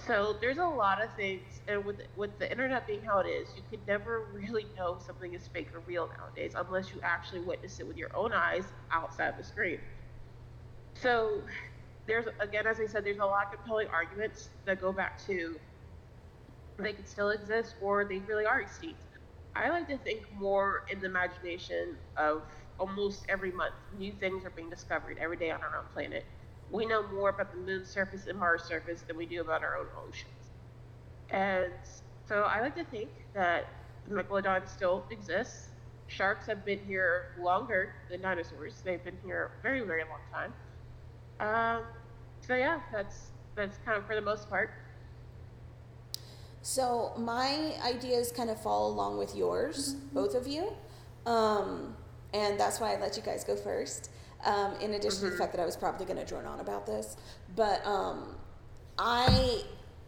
[0.06, 3.50] So there's a lot of things, and with with the internet being how it is,
[3.56, 7.40] you can never really know if something is fake or real nowadays unless you actually
[7.42, 9.80] witness it with your own eyes outside the screen.
[10.96, 11.44] So
[12.08, 15.58] there's again, as I said, there's a lot of compelling arguments that go back to
[16.78, 19.02] they could still exist or they really are extinct.
[19.54, 22.42] I like to think more in the imagination of
[22.78, 26.24] almost every month new things are being discovered every day on our own planet
[26.70, 29.76] we know more about the moon's surface and Mars' surface than we do about our
[29.78, 30.52] own oceans.
[31.30, 31.72] And
[32.26, 33.66] so I like to think that
[34.06, 35.70] the megalodon still exists.
[36.08, 38.82] Sharks have been here longer than dinosaurs.
[38.84, 40.54] They've been here a very, very long time.
[41.40, 41.82] Um,
[42.46, 44.70] so yeah, that's that's kind of for the most part.
[46.62, 50.14] So my ideas kind of fall along with yours, mm-hmm.
[50.14, 50.72] both of you,
[51.26, 51.96] um,
[52.34, 54.10] and that's why I let you guys go first
[54.44, 55.18] um, in addition mm-hmm.
[55.18, 55.38] to the mm-hmm.
[55.38, 57.16] fact that I was probably going to drone on about this.
[57.56, 58.36] But um,
[58.98, 59.62] I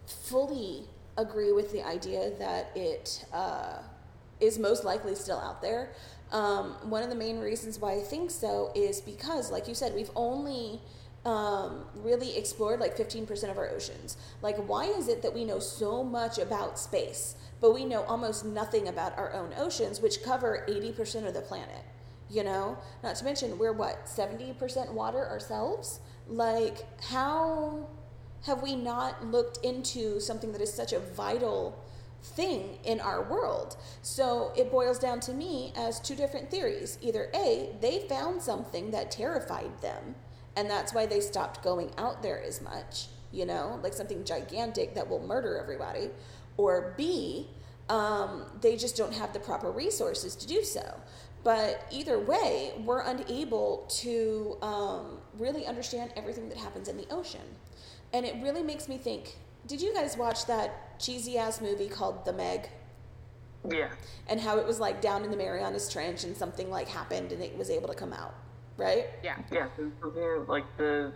[0.07, 0.85] fully
[1.17, 3.79] agree with the idea that it uh,
[4.41, 5.93] is most likely still out there.
[6.33, 9.95] Um, one of the main reasons why I think so is because, like you said,
[9.95, 10.81] we've only
[11.25, 14.17] um, really explored like 15% of our oceans.
[14.43, 18.45] Like, why is it that we know so much about space, but we know almost
[18.45, 21.85] nothing about our own oceans, which cover 80% of the planet?
[22.31, 27.87] you know not to mention we're what 70% water ourselves like how
[28.47, 31.77] have we not looked into something that is such a vital
[32.23, 37.31] thing in our world so it boils down to me as two different theories either
[37.35, 40.15] a they found something that terrified them
[40.61, 44.95] and that's why they stopped going out there as much you know like something gigantic
[44.95, 46.11] that will murder everybody
[46.57, 47.49] or b
[47.89, 51.01] um, they just don't have the proper resources to do so
[51.43, 57.41] but either way, we're unable to um, really understand everything that happens in the ocean.
[58.13, 62.25] And it really makes me think did you guys watch that cheesy ass movie called
[62.25, 62.69] The Meg?
[63.69, 63.91] Yeah.
[64.27, 67.43] And how it was like down in the Marianas Trench and something like happened and
[67.43, 68.35] it was able to come out,
[68.81, 69.07] right?
[69.23, 69.37] Yeah.
[69.53, 71.13] Yeah, So, like the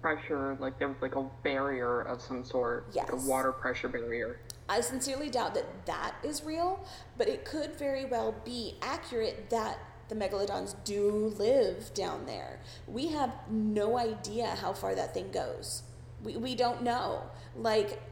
[0.00, 3.08] pressure, like there was like a barrier of some sort, yes.
[3.10, 4.40] like a water pressure barrier.
[4.68, 6.84] I sincerely doubt that that is real,
[7.16, 12.60] but it could very well be accurate that the megalodons do live down there.
[12.86, 15.82] We have no idea how far that thing goes.
[16.22, 17.22] We, we don't know.
[17.56, 18.02] Like,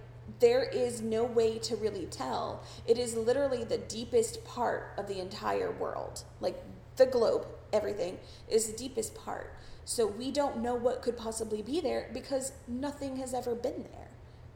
[0.41, 2.63] there is no way to really tell.
[2.87, 6.25] It is literally the deepest part of the entire world.
[6.41, 6.63] Like,
[6.97, 9.55] the globe, everything, is the deepest part.
[9.85, 14.07] So we don't know what could possibly be there because nothing has ever been there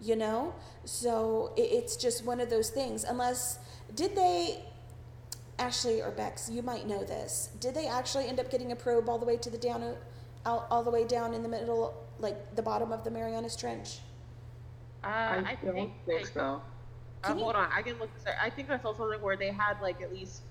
[0.01, 0.55] you know?
[0.85, 3.05] So it, it's just one of those things.
[3.05, 3.59] Unless,
[3.95, 4.65] did they,
[5.59, 7.51] Ashley or Bex, you might know this.
[7.61, 9.95] Did they actually end up getting a probe all the way to the down,
[10.47, 13.99] all, all the way down in the middle, like the bottom of the Marianas Trench?
[15.05, 16.63] Uh, I, I think, think so.
[17.23, 18.25] Uh, hold on, I can look this.
[18.41, 20.43] I think I saw something where they had like at least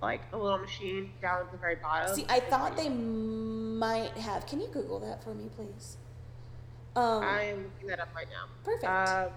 [0.00, 2.14] like a little machine down at the very bottom.
[2.14, 4.46] See, I thought they might have.
[4.46, 5.96] Can you Google that for me, please?
[6.96, 8.46] Um, I'm looking that up right now.
[8.64, 8.84] Perfect.
[8.84, 9.28] Uh,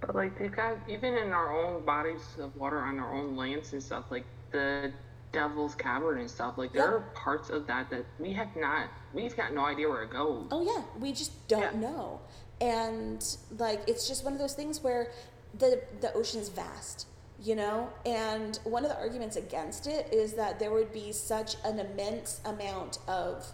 [0.00, 3.72] but like they've got even in our own bodies of water on our own lands
[3.72, 4.92] and stuff, like the
[5.32, 6.56] Devil's Cavern and stuff.
[6.56, 6.92] Like there yep.
[6.92, 10.46] are parts of that that we have not, we've got no idea where it goes.
[10.50, 11.80] Oh yeah, we just don't yeah.
[11.80, 12.20] know,
[12.60, 13.24] and
[13.58, 15.12] like it's just one of those things where
[15.58, 17.06] the the ocean is vast
[17.42, 21.56] you know and one of the arguments against it is that there would be such
[21.64, 23.52] an immense amount of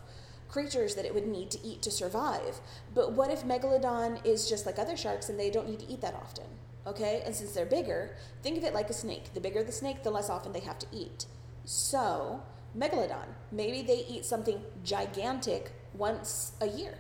[0.48, 2.60] creatures that it would need to eat to survive.
[2.94, 6.00] But what if Megalodon is just like other sharks and they don't need to eat
[6.00, 6.46] that often?
[6.86, 7.22] Okay?
[7.24, 9.34] And since they're bigger, think of it like a snake.
[9.34, 11.26] The bigger the snake, the less often they have to eat.
[11.64, 12.42] So,
[12.78, 16.98] Megalodon, maybe they eat something gigantic once a year.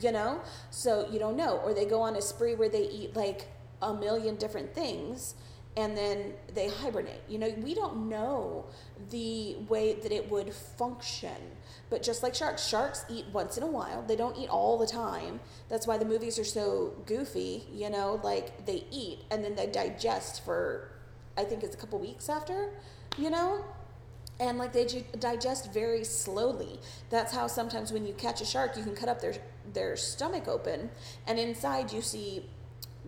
[0.00, 0.40] You know?
[0.70, 1.58] So you don't know.
[1.64, 3.48] Or they go on a spree where they eat like
[3.82, 5.34] a million different things
[5.76, 7.20] and then they hibernate.
[7.28, 8.64] You know, we don't know
[9.10, 11.36] the way that it would function.
[11.90, 14.02] But just like sharks, sharks eat once in a while.
[14.02, 15.40] They don't eat all the time.
[15.68, 19.66] That's why the movies are so goofy, you know, like they eat and then they
[19.66, 20.90] digest for
[21.36, 22.70] I think it's a couple weeks after,
[23.18, 23.62] you know?
[24.40, 24.86] And like they
[25.18, 26.80] digest very slowly.
[27.10, 29.34] That's how sometimes when you catch a shark, you can cut up their
[29.72, 30.90] their stomach open
[31.26, 32.44] and inside you see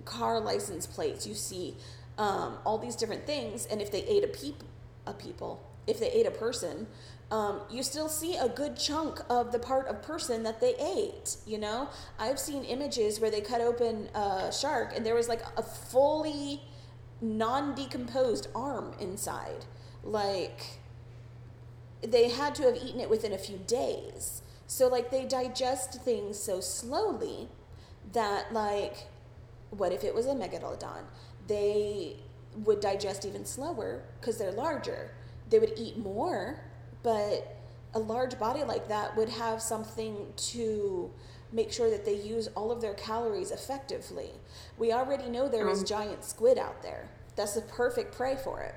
[0.04, 1.76] car license plates, you see
[2.18, 3.66] um, all these different things.
[3.66, 4.62] And if they ate a peep
[5.07, 6.87] a people, if they ate a person,
[7.31, 11.37] um, you still see a good chunk of the part of person that they ate.
[11.46, 15.42] You know, I've seen images where they cut open a shark and there was like
[15.57, 16.62] a fully
[17.20, 19.64] non decomposed arm inside.
[20.02, 20.78] Like,
[22.02, 24.42] they had to have eaten it within a few days.
[24.66, 27.48] So, like, they digest things so slowly
[28.12, 29.09] that, like,
[29.70, 31.04] what if it was a megalodon?
[31.48, 32.16] They
[32.64, 35.11] would digest even slower because they're larger.
[35.50, 36.61] They would eat more,
[37.02, 37.56] but
[37.94, 41.11] a large body like that would have something to
[41.50, 44.30] make sure that they use all of their calories effectively.
[44.76, 47.08] We already know there is Um, giant squid out there.
[47.37, 48.74] That's the perfect prey for it.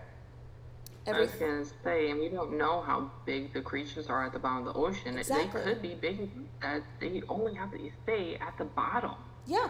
[1.07, 4.39] I was gonna say, and we don't know how big the creatures are at the
[4.39, 5.17] bottom of the ocean.
[5.17, 5.61] Exactly.
[5.61, 6.29] They could be big
[6.61, 9.15] that they only have to stay at the bottom.
[9.47, 9.67] Yeah.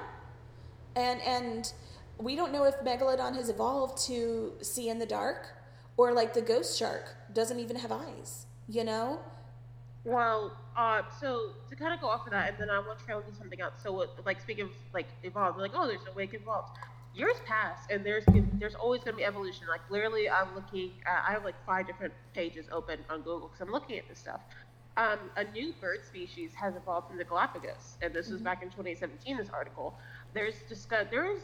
[0.96, 1.74] And and
[2.22, 5.50] we don't know if megalodon has evolved to see in the dark
[5.98, 9.20] or like the ghost shark doesn't even have eyes, you know?
[10.04, 13.06] Well, uh, so to kind of go off of that, and then I want to
[13.06, 13.74] try do something else.
[13.84, 16.66] So, what, like speaking of like evolved, like oh, there's no way it can evolve.
[17.14, 19.68] Years pass, and there's there's always going to be evolution.
[19.70, 20.92] Like literally, I'm looking.
[21.06, 24.18] At, I have like five different pages open on Google because I'm looking at this
[24.18, 24.42] stuff.
[24.98, 28.70] Um, a new bird species has evolved in the Galapagos, and this was back in
[28.70, 29.38] 2017.
[29.38, 29.94] This article.
[30.34, 31.42] There's discuss there is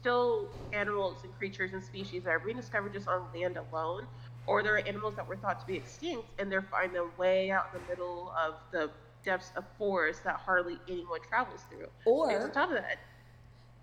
[0.00, 4.06] still animals and creatures and species that are being discovered just on land alone,
[4.46, 7.50] or there are animals that were thought to be extinct, and they're finding them way
[7.50, 8.90] out in the middle of the
[9.24, 11.86] depths of forests that hardly anyone travels through.
[12.06, 12.98] Or- and on top of that,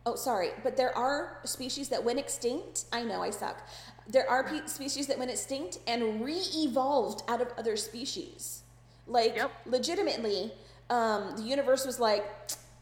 [0.06, 2.86] Oh, sorry, but there are species that went extinct.
[2.94, 3.58] I know I suck.
[4.08, 8.64] There are pe- species that went extinct and re-evolved out of other species.
[9.06, 9.52] Like Yep.
[9.66, 10.54] legitimately,
[10.90, 12.24] um, the universe was like,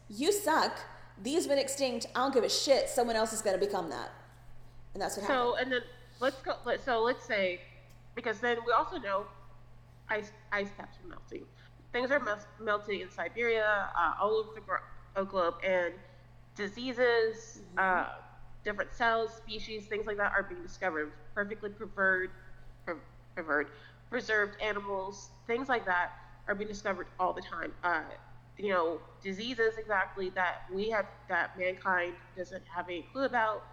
[0.08, 0.78] "You suck.
[1.22, 2.06] These went extinct.
[2.14, 2.88] I don't give a shit.
[2.88, 4.10] Someone else is going to become that."
[4.94, 5.38] And that's what happened.
[5.38, 5.80] So and then
[6.20, 6.54] let's go.
[6.64, 7.60] Let, so let's say,
[8.14, 9.26] because then we also know
[10.08, 11.44] ice ice caps are melting.
[11.92, 14.78] Things are mel- melting in Siberia, uh, all over the gro-
[15.16, 15.94] uh, globe, and
[16.54, 18.06] diseases, uh,
[18.64, 21.12] different cells, species, things like that are being discovered.
[21.34, 22.32] Perfectly preserved,
[22.84, 22.94] pre-
[23.34, 23.70] preserved,
[24.10, 26.12] preserved animals, things like that
[26.48, 27.72] are being discovered all the time.
[27.84, 28.00] Uh,
[28.58, 33.64] you know, diseases exactly that we have that mankind doesn't have any clue about.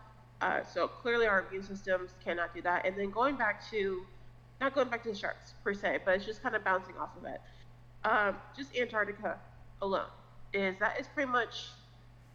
[0.42, 2.86] Uh, so clearly, our immune systems cannot do that.
[2.86, 4.06] And then going back to,
[4.60, 7.16] not going back to the sharks per se, but it's just kind of bouncing off
[7.18, 7.42] of it.
[8.04, 9.38] Um, just Antarctica
[9.82, 10.08] alone
[10.54, 11.70] is that is pretty much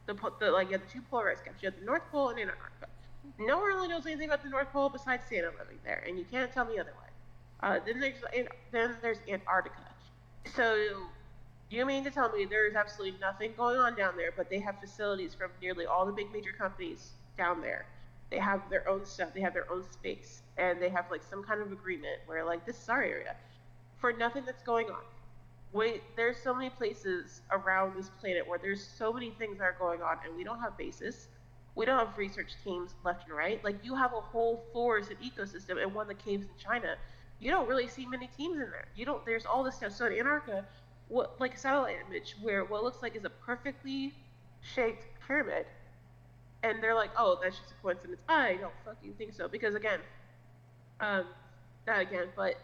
[0.07, 1.63] the, the like you have the two polar ice caps.
[1.63, 2.89] You have the North Pole and Antarctica.
[3.39, 6.25] No one really knows anything about the North Pole besides Santa living there, and you
[6.25, 7.05] can't tell me otherwise.
[7.63, 8.17] Uh, then there's
[8.73, 9.77] then there's Antarctica.
[10.57, 10.77] So
[11.71, 14.59] you mean to tell me there is absolutely nothing going on down there, but they
[14.59, 17.87] have facilities from nearly all the big major companies down there.
[18.31, 21.43] They have their own stuff, they have their own space, and they have like some
[21.43, 23.37] kind of agreement where like this is our area
[23.99, 25.03] for nothing that's going on.
[25.73, 29.77] Wait, there's so many places around this planet where there's so many things that are
[29.79, 31.29] going on, and we don't have bases.
[31.75, 33.63] We don't have research teams left and right.
[33.63, 36.97] Like you have a whole forest and ecosystem, and one of the caves in China.
[37.41, 38.89] You don't really see many teams in there.
[38.97, 39.25] You don't.
[39.25, 39.93] There's all this stuff.
[39.93, 40.65] So in Antarctica,
[41.09, 44.15] what like a satellite image where what looks like is a perfectly
[44.61, 45.67] shaped pyramid,
[46.63, 48.21] and they're like, oh, that's just a coincidence.
[48.29, 50.01] I don't fucking think so because again,
[51.01, 51.25] um,
[51.87, 52.55] not again, but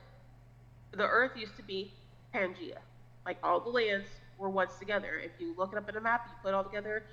[0.92, 1.92] the Earth used to be
[2.34, 2.78] Pangea.
[3.24, 5.20] Like all the lands were once together.
[5.22, 7.04] If you look it up in a map, you put it all together,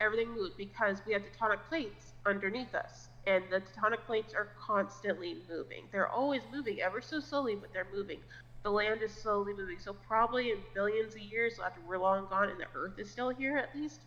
[0.00, 3.08] everything moved because we have tectonic plates underneath us.
[3.26, 5.84] And the tectonic plates are constantly moving.
[5.92, 8.18] They're always moving, ever so slowly, but they're moving.
[8.62, 9.78] The land is slowly moving.
[9.78, 13.30] So probably in billions of years after we're long gone and the Earth is still
[13.30, 14.00] here at least,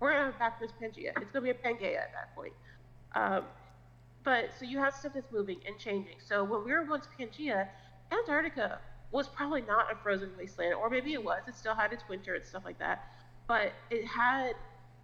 [0.00, 1.12] we're gonna have back this Pangea.
[1.20, 2.52] It's gonna be a Pangea at that point.
[3.14, 3.44] Um,
[4.24, 6.16] but so you have stuff that's moving and changing.
[6.18, 7.68] So when we were once Pangea,
[8.10, 8.80] Antarctica
[9.12, 11.42] was probably not a frozen wasteland, or maybe it was.
[11.46, 13.06] It still had its winter and stuff like that,
[13.46, 14.54] but it had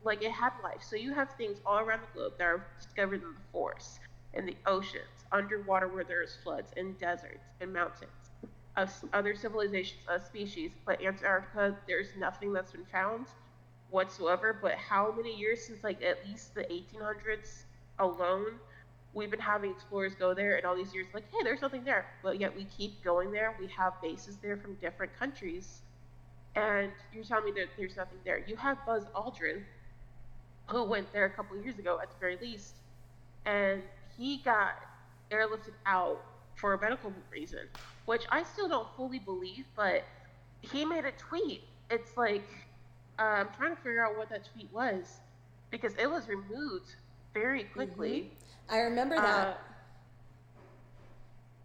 [0.04, 0.82] like it had life.
[0.82, 4.00] So you have things all around the globe that are discovered in the forests,
[4.34, 8.21] in the oceans, underwater where there's floods, in deserts, and mountains,
[8.76, 10.70] of other civilizations, species.
[10.86, 13.26] But Antarctica, there's nothing that's been found
[13.90, 14.58] whatsoever.
[14.60, 17.64] But how many years since like at least the 1800s
[17.98, 18.58] alone?
[19.14, 22.06] we've been having explorers go there and all these years like hey there's nothing there
[22.22, 25.80] but yet we keep going there we have bases there from different countries
[26.54, 29.62] and you're telling me that there's nothing there you have buzz aldrin
[30.66, 32.74] who went there a couple years ago at the very least
[33.44, 33.82] and
[34.16, 34.74] he got
[35.30, 36.22] airlifted out
[36.54, 37.66] for a medical reason
[38.12, 40.04] which i still don't fully believe but
[40.60, 42.48] he made a tweet it's like
[43.18, 45.20] uh, i'm trying to figure out what that tweet was
[45.70, 46.94] because it was removed
[47.32, 48.30] very quickly
[48.72, 49.46] I remember that.
[49.48, 49.54] uh,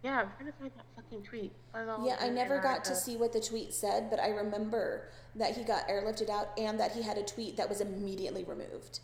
[0.02, 1.52] yeah, I'm trying to find that fucking tweet.
[1.74, 5.56] I Yeah, I never got to see what the tweet said, but I remember that
[5.56, 9.00] he got airlifted out and that he had a tweet that was immediately removed.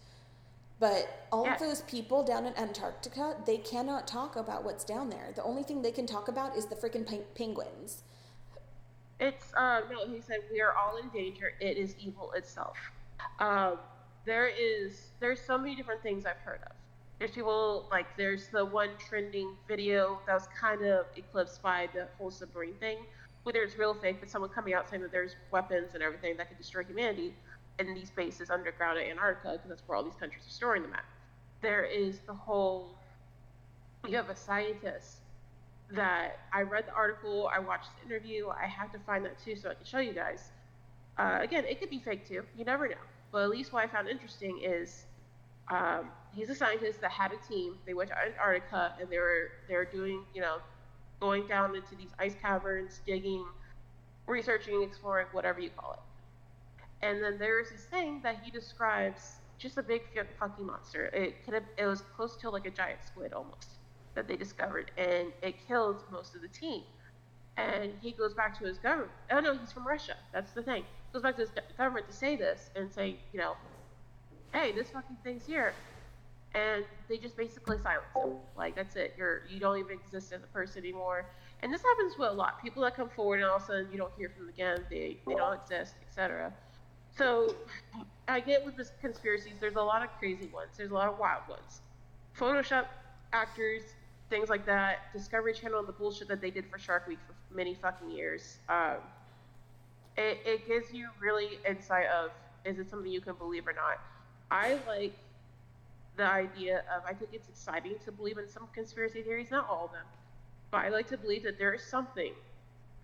[0.80, 1.54] But all Yeah.
[1.54, 5.32] of those people down in Antarctica, they cannot talk about what's down there.
[5.32, 8.02] The only thing they can talk about is the freaking pe- penguins.
[9.20, 11.52] It's uh no, he said we are all in danger.
[11.60, 12.76] It is evil itself.
[13.38, 13.78] Um,
[14.24, 16.72] there is there's so many different things I've heard of.
[17.20, 22.08] There's people like there's the one trending video that was kind of eclipsed by the
[22.18, 23.06] whole submarine thing,
[23.44, 26.36] whether it's real or fake, but someone coming out saying that there's weapons and everything
[26.36, 27.36] that could destroy humanity
[27.78, 30.92] in these bases underground in Antarctica because that's where all these countries are storing them
[30.94, 31.04] at.
[31.62, 32.96] There is the whole
[34.06, 35.18] you have a scientist
[35.90, 39.56] that I read the article, I watched the interview, I have to find that too
[39.56, 40.50] so I can show you guys.
[41.18, 42.94] Uh, again, it could be fake too, you never know.
[43.32, 45.04] But at least what I found interesting is
[45.68, 47.74] um, he's a scientist that had a team.
[47.86, 50.58] They went to Antarctica and they were they were doing you know
[51.20, 53.44] going down into these ice caverns, digging,
[54.26, 56.00] researching, exploring, whatever you call it.
[57.04, 60.02] And then there's this thing that he describes just a big
[60.40, 61.06] fucking monster.
[61.06, 63.68] It could have it was close to like a giant squid almost
[64.14, 66.82] that they discovered, and it killed most of the team.
[67.58, 69.12] And he goes back to his government.
[69.30, 70.14] Oh no, he's from Russia.
[70.32, 70.84] That's the thing.
[71.12, 73.54] Goes back to his government to say this and say, you know,
[74.52, 75.74] hey, this fucking thing's here.
[76.54, 78.36] And they just basically silence him.
[78.56, 79.14] Like that's it.
[79.18, 81.26] You're you don't even exist as a person anymore.
[81.62, 82.62] And this happens with a lot.
[82.62, 84.78] People that come forward and all of a sudden you don't hear from them again.
[84.88, 86.52] They they don't exist, etc.
[87.16, 87.54] So
[88.26, 89.54] I get with this conspiracies.
[89.60, 90.70] There's a lot of crazy ones.
[90.76, 91.80] There's a lot of wild ones.
[92.38, 92.86] Photoshop
[93.32, 93.82] actors,
[94.30, 95.12] things like that.
[95.12, 98.58] Discovery Channel, and the bullshit that they did for Shark Week for many fucking years.
[98.68, 98.96] Um,
[100.16, 102.30] it, it gives you really insight of
[102.64, 104.00] is it something you can believe or not.
[104.50, 105.14] I like
[106.16, 109.86] the idea of I think it's exciting to believe in some conspiracy theories, not all
[109.86, 110.06] of them,
[110.70, 112.32] but I like to believe that there is something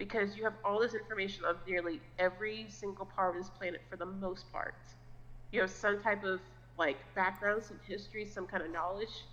[0.01, 3.99] because you have all this information of nearly every single part of this planet for
[3.99, 4.75] the most part.
[5.53, 6.41] You have some type of
[6.79, 9.27] like background, some history, some kind of knowledge.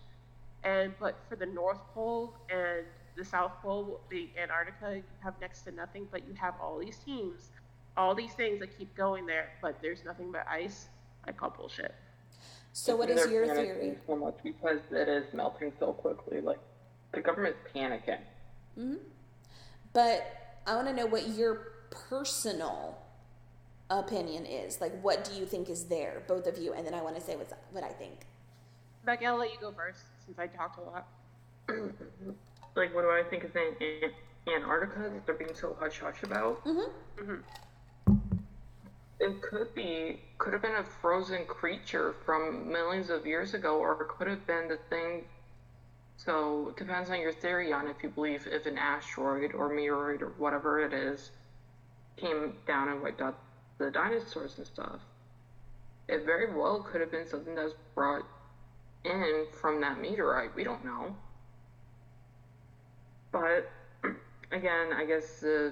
[0.66, 5.62] And but for the North Pole and the South Pole, being Antarctica, you have next
[5.62, 7.50] to nothing, but you have all these teams,
[7.96, 10.90] all these things that keep going there, but there's nothing but ice.
[11.24, 11.96] I call bullshit.
[12.74, 13.98] So, what is your theory?
[14.06, 16.42] So much because it is melting so quickly.
[16.42, 16.60] Like
[17.14, 18.20] the government's panicking.
[18.76, 18.96] Hmm.
[19.94, 22.98] But I want to know what your personal
[23.90, 24.82] opinion is.
[24.82, 26.74] Like, what do you think is there, both of you?
[26.74, 28.28] And then I want to say what's, what I think.
[29.06, 31.08] Becky, I'll let you go first since I talked a lot.
[32.76, 34.12] Like, what do I think is in, in
[34.54, 36.64] Antarctica that they're being so hush hush about?
[36.64, 37.38] Mm-hmm.
[39.20, 44.00] It could be, could have been a frozen creature from millions of years ago, or
[44.00, 45.24] it could have been the thing.
[46.18, 50.22] So, it depends on your theory on if you believe if an asteroid or meteoroid
[50.22, 51.32] or whatever it is
[52.18, 53.38] came down and wiped out
[53.78, 55.00] the dinosaurs and stuff.
[56.08, 58.24] It very well could have been something that was brought
[59.04, 60.56] in from that meteorite.
[60.56, 61.16] We don't know.
[63.32, 63.70] But
[64.52, 65.72] again, I guess uh,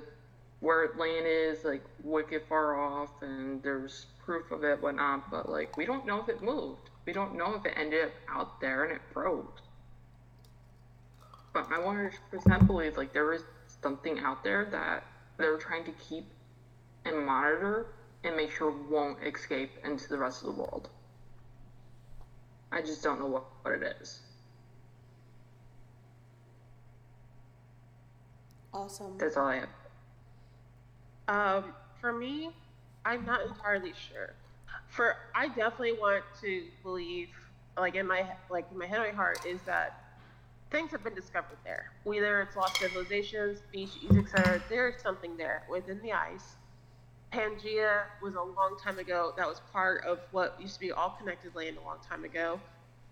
[0.59, 5.31] where landed is like wicked far off, and there's proof of it, whatnot.
[5.31, 6.89] But like, we don't know if it moved.
[7.05, 9.45] We don't know if it ended up out there and it froze.
[11.55, 13.41] But I 100% believe like there is
[13.81, 15.05] something out there that
[15.37, 16.25] they're trying to keep
[17.05, 17.85] and monitor
[18.25, 20.89] and make sure won't escape into the rest of the world.
[22.73, 24.19] I just don't know what, what it is.
[28.73, 29.17] Awesome.
[29.17, 29.69] That's all I have.
[31.29, 32.49] Um, for me,
[33.05, 34.33] I'm not entirely sure.
[34.89, 37.29] For I definitely want to believe,
[37.77, 40.04] like in my like in my head, and my heart, is that
[40.71, 41.91] things have been discovered there.
[42.03, 44.61] Whether it's lost civilizations, species, etc.
[44.69, 46.55] There's something there within the ice.
[47.31, 49.33] Pangea was a long time ago.
[49.37, 52.59] That was part of what used to be all connected land a long time ago.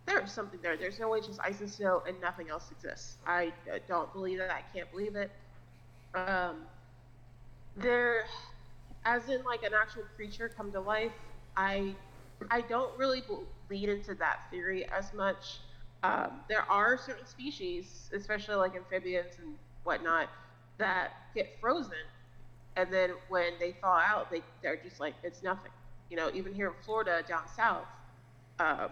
[0.05, 0.77] There is something there.
[0.77, 3.17] There's no way just ice and snow and nothing else exists.
[3.25, 3.51] I
[3.87, 4.49] don't believe it.
[4.51, 5.31] I can't believe it.
[6.13, 6.57] Um,
[7.75, 8.25] there
[9.05, 11.11] as in like an actual creature come to life
[11.57, 11.93] i
[12.51, 13.23] i don't really
[13.69, 15.59] lead into that theory as much
[16.03, 20.29] um, there are certain species especially like amphibians and whatnot
[20.77, 21.93] that get frozen
[22.75, 25.71] and then when they thaw out they they're just like it's nothing.
[26.09, 27.87] You know even here in florida down south
[28.59, 28.91] um,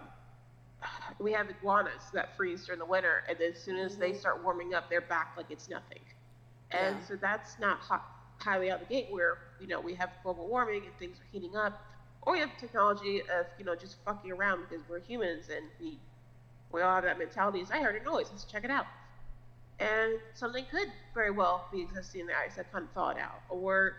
[1.20, 4.42] we have iguanas that freeze during the winter and then as soon as they start
[4.42, 6.00] warming up they're back like it's nothing.
[6.72, 7.00] And Yeah.
[7.00, 8.00] so that's not hi-
[8.40, 11.26] highly out of the gate where you know we have global warming and things are
[11.32, 11.80] heating up,
[12.22, 16.00] or we have technology of you know just fucking around because we're humans and we
[16.72, 17.60] we all have that mentality.
[17.60, 18.86] Is I heard a noise, let's check it out.
[19.80, 23.94] and something could very well be existing in the ice that couldn't thawed out, or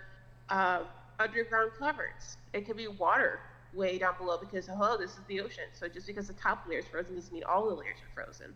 [0.49, 0.84] uh,
[1.19, 2.38] underground caverns.
[2.53, 3.39] It could be water
[3.74, 5.65] way down below because hello, this is the ocean.
[5.74, 8.55] So just because the top layer is frozen doesn't mean all the layers are frozen.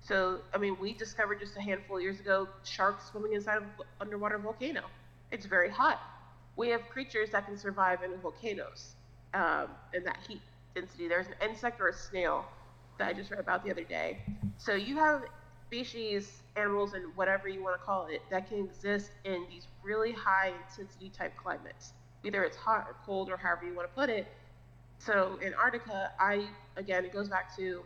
[0.00, 3.64] So I mean, we discovered just a handful of years ago sharks swimming inside of
[4.00, 4.82] underwater volcano.
[5.32, 6.00] It's very hot.
[6.56, 8.96] We have creatures that can survive in volcanoes
[9.34, 10.42] um, in that heat
[10.74, 11.08] density.
[11.08, 12.46] There's an insect or a snail
[12.98, 14.18] that I just read about the other day.
[14.58, 15.22] So you have
[15.66, 20.12] species, animals, and whatever you want to call it that can exist in these really
[20.12, 21.92] high intensity type climates.
[22.22, 24.26] Either it's hot or cold or however you want to put it.
[24.98, 27.82] So in Antarctica, I again, it goes back to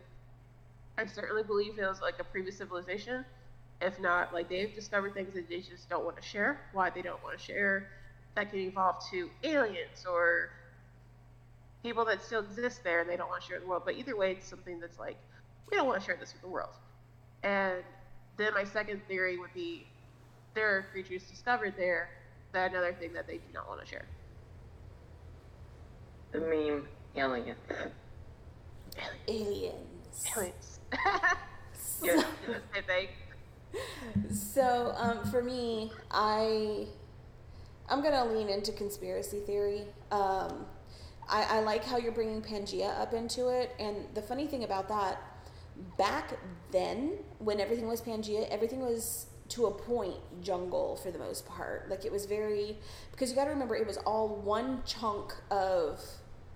[0.97, 3.25] I certainly believe it was like a previous civilization.
[3.81, 6.61] If not, like they've discovered things that they just don't want to share.
[6.73, 7.87] Why they don't want to share,
[8.35, 10.49] that can evolve to aliens or
[11.83, 13.83] people that still exist there and they don't want to share with the world.
[13.85, 15.17] But either way, it's something that's like,
[15.69, 16.73] we don't want to share this with the world.
[17.43, 17.83] And
[18.37, 19.87] then my second theory would be
[20.55, 22.09] there are creatures discovered there.
[22.51, 24.05] That another thing that they do not want to share.
[26.31, 27.57] The meme aliens.
[29.27, 30.25] Aliens.
[30.35, 30.79] Aliens.
[31.81, 32.23] So- yeah,
[32.73, 33.09] I think.
[34.31, 36.87] So um, for me, I
[37.89, 39.83] I'm gonna lean into conspiracy theory.
[40.11, 40.65] Um,
[41.29, 44.87] I, I like how you're bringing Pangea up into it, and the funny thing about
[44.89, 45.21] that,
[45.97, 46.37] back
[46.71, 51.89] then when everything was Pangea, everything was to a point jungle for the most part.
[51.89, 52.77] Like it was very
[53.11, 56.01] because you got to remember it was all one chunk of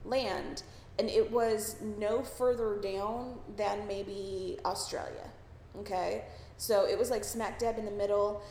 [0.06, 0.64] land,
[1.00, 5.30] and it was no further down than maybe Australia.
[5.80, 6.26] Okay,
[6.58, 8.44] so it was like smack dab in the middle.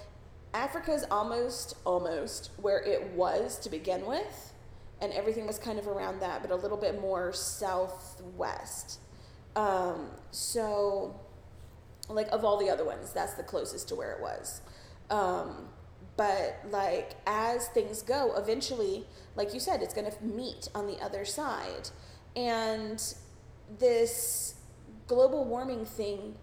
[0.54, 4.51] Africa's almost almost where it was to begin with,
[5.02, 9.00] and everything was kind of around that, but a little bit more southwest.
[9.56, 11.20] Um, so,
[12.08, 14.62] like of all the other ones, that's the closest to where it was.
[15.10, 15.68] Um,
[16.16, 20.98] but like as things go, eventually, like you said, it's going to meet on the
[21.02, 21.90] other side,
[22.36, 23.02] and
[23.78, 24.54] this
[25.08, 26.36] global warming thing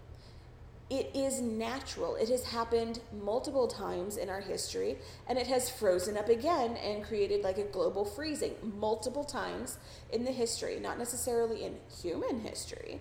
[0.90, 2.16] it is natural.
[2.16, 7.04] It has happened multiple times in our history, and it has frozen up again and
[7.04, 9.78] created like a global freezing multiple times
[10.12, 13.00] in the history, not necessarily in human history,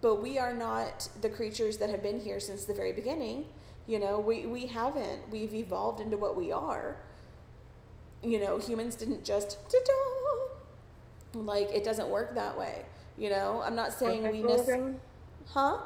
[0.00, 3.46] but we are not the creatures that have been here since the very beginning.
[3.86, 5.28] You know, we, we haven't.
[5.30, 6.96] We've evolved into what we are.
[8.22, 11.40] You know, humans didn't just ta-da!
[11.40, 12.84] like it doesn't work that way.
[13.18, 14.70] You know, I'm not saying we miss.
[15.46, 15.78] Huh?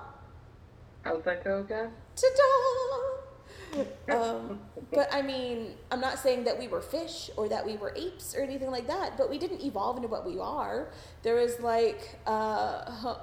[1.08, 1.90] How's that go again?
[2.16, 3.82] Ta-da!
[4.14, 4.60] um,
[4.92, 8.34] but I mean, I'm not saying that we were fish or that we were apes
[8.34, 10.90] or anything like that, but we didn't evolve into what we are.
[11.22, 13.22] There was like uh, ho-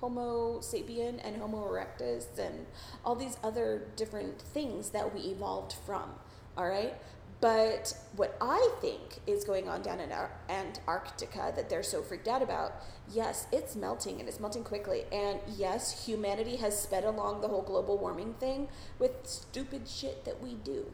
[0.00, 2.64] Homo sapien and Homo erectus and
[3.04, 6.10] all these other different things that we evolved from.
[6.56, 6.94] All right.
[7.40, 12.28] But what I think is going on down in Ar- Antarctica that they're so freaked
[12.28, 12.72] out about,
[13.12, 15.04] yes, it's melting and it's melting quickly.
[15.12, 18.68] And yes, humanity has sped along the whole global warming thing
[18.98, 20.86] with stupid shit that we do.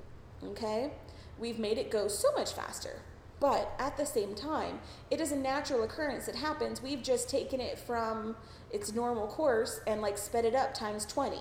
[0.44, 0.90] Okay?
[1.38, 3.02] We've made it go so much faster.
[3.38, 4.80] But at the same time,
[5.10, 6.82] it is a natural occurrence that happens.
[6.82, 8.36] We've just taken it from
[8.70, 11.38] its normal course and like sped it up times 20.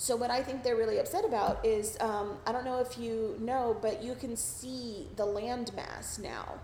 [0.00, 3.36] So what I think they're really upset about is um, I don't know if you
[3.40, 6.60] know, but you can see the landmass now,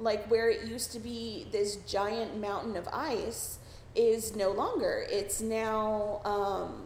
[0.00, 3.60] like where it used to be this giant mountain of ice
[3.94, 5.06] is no longer.
[5.08, 6.82] It's now um,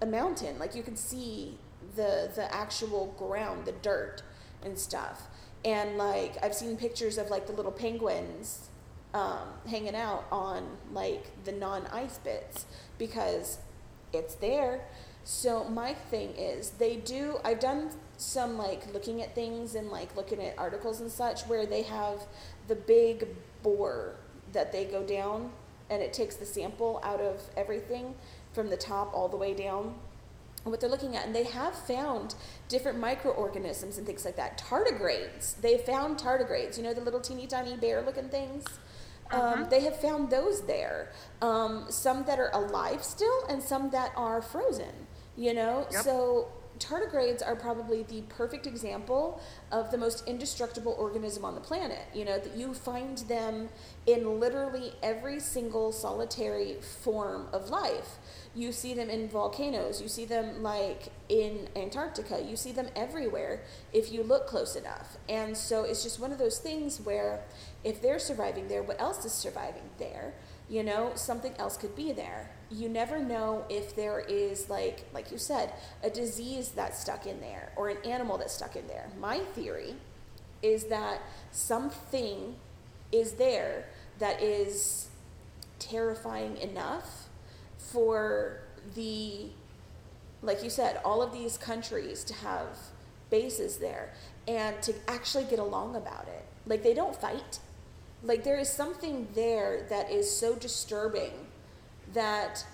[0.00, 0.58] a mountain.
[0.58, 1.56] Like you can see
[1.94, 4.22] the the actual ground, the dirt
[4.64, 5.28] and stuff.
[5.64, 8.70] And like I've seen pictures of like the little penguins
[9.14, 12.66] um, hanging out on like the non ice bits
[12.98, 13.58] because
[14.12, 14.80] it's there.
[15.24, 20.16] So my thing is they do I've done some like looking at things and like
[20.16, 22.22] looking at articles and such where they have
[22.68, 23.28] the big
[23.62, 24.16] bore
[24.52, 25.50] that they go down
[25.90, 28.14] and it takes the sample out of everything
[28.52, 29.94] from the top all the way down.
[30.64, 32.34] What they're looking at and they have found
[32.68, 34.58] different microorganisms and things like that.
[34.58, 35.60] Tardigrades.
[35.60, 36.76] They found tardigrades.
[36.76, 38.64] You know the little teeny tiny bear looking things?
[39.30, 41.10] Um, they have found those there.
[41.40, 45.01] Um, some that are alive still and some that are frozen
[45.36, 45.86] you know?
[45.90, 46.02] Yep.
[46.02, 52.00] so tardigrades are probably the perfect example of the most indestructible organism on the planet
[52.14, 53.68] you know that you find them
[54.06, 58.18] in literally every single solitary form of life.
[58.54, 63.62] You see them in volcanoes you see them like in antarctica you see them everywhere
[63.92, 65.18] if you look close enough.
[65.28, 67.42] And so it's just one of those things where
[67.84, 70.34] if they're surviving there what else is surviving there?
[70.68, 72.50] You know, something else could be there.
[72.72, 77.40] You never know if there is like like you said, a disease that's stuck in
[77.40, 79.08] there or an animal that's stuck in there.
[79.20, 79.94] My theory
[80.62, 81.20] is that
[81.50, 82.54] something
[83.10, 83.86] is there
[84.18, 85.08] that is
[85.78, 87.28] terrifying enough
[87.76, 88.60] for
[88.94, 89.50] the
[90.40, 92.76] like you said, all of these countries to have
[93.30, 94.12] bases there
[94.48, 96.44] and to actually get along about it.
[96.66, 97.58] Like they don't fight.
[98.22, 101.32] Like there is something there that is so disturbing
[102.12, 102.64] that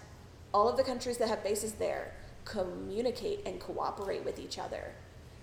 [0.52, 2.14] all of the countries that have bases there
[2.44, 4.92] communicate and cooperate with each other.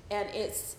[0.09, 0.75] And it's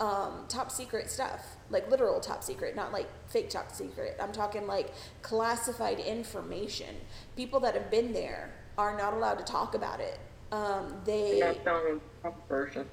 [0.00, 4.16] um, top secret stuff, like literal top secret, not like fake top secret.
[4.20, 6.96] I'm talking like classified information.
[7.36, 10.18] People that have been there are not allowed to talk about it.
[10.52, 12.86] Um, they Not Donald Trump's version.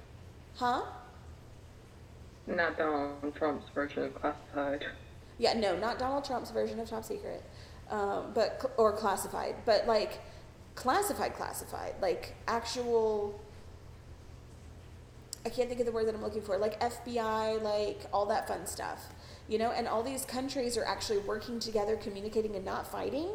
[0.56, 0.82] huh?
[2.48, 4.86] Not Donald Trump's version of classified.
[5.38, 7.44] Yeah, no, not Donald Trump's version of top secret,
[7.90, 10.20] um, but or classified, but like
[10.76, 13.40] classified, classified, like actual.
[15.46, 18.48] I can't think of the word that I'm looking for, like FBI, like all that
[18.48, 19.08] fun stuff,
[19.50, 19.72] you know.
[19.72, 23.28] And all these countries are actually working together, communicating, and not fighting.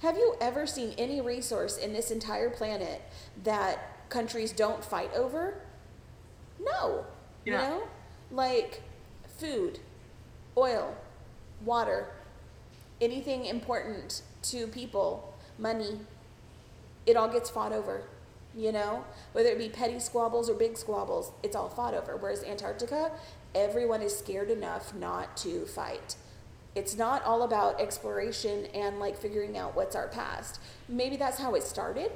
[0.00, 3.02] Have you ever seen any resource in this entire planet
[3.44, 5.54] that countries don't fight over?
[6.60, 7.04] No.
[7.44, 7.82] You know?
[8.32, 8.82] Like
[9.38, 9.78] food,
[10.56, 10.96] oil,
[11.64, 12.08] water,
[13.02, 16.00] anything important to people, money,
[17.04, 18.04] it all gets fought over.
[18.56, 19.04] You know?
[19.32, 22.16] Whether it be petty squabbles or big squabbles, it's all fought over.
[22.16, 23.10] Whereas Antarctica,
[23.54, 26.16] everyone is scared enough not to fight.
[26.74, 30.60] It's not all about exploration and like figuring out what's our past.
[30.88, 32.12] Maybe that's how it started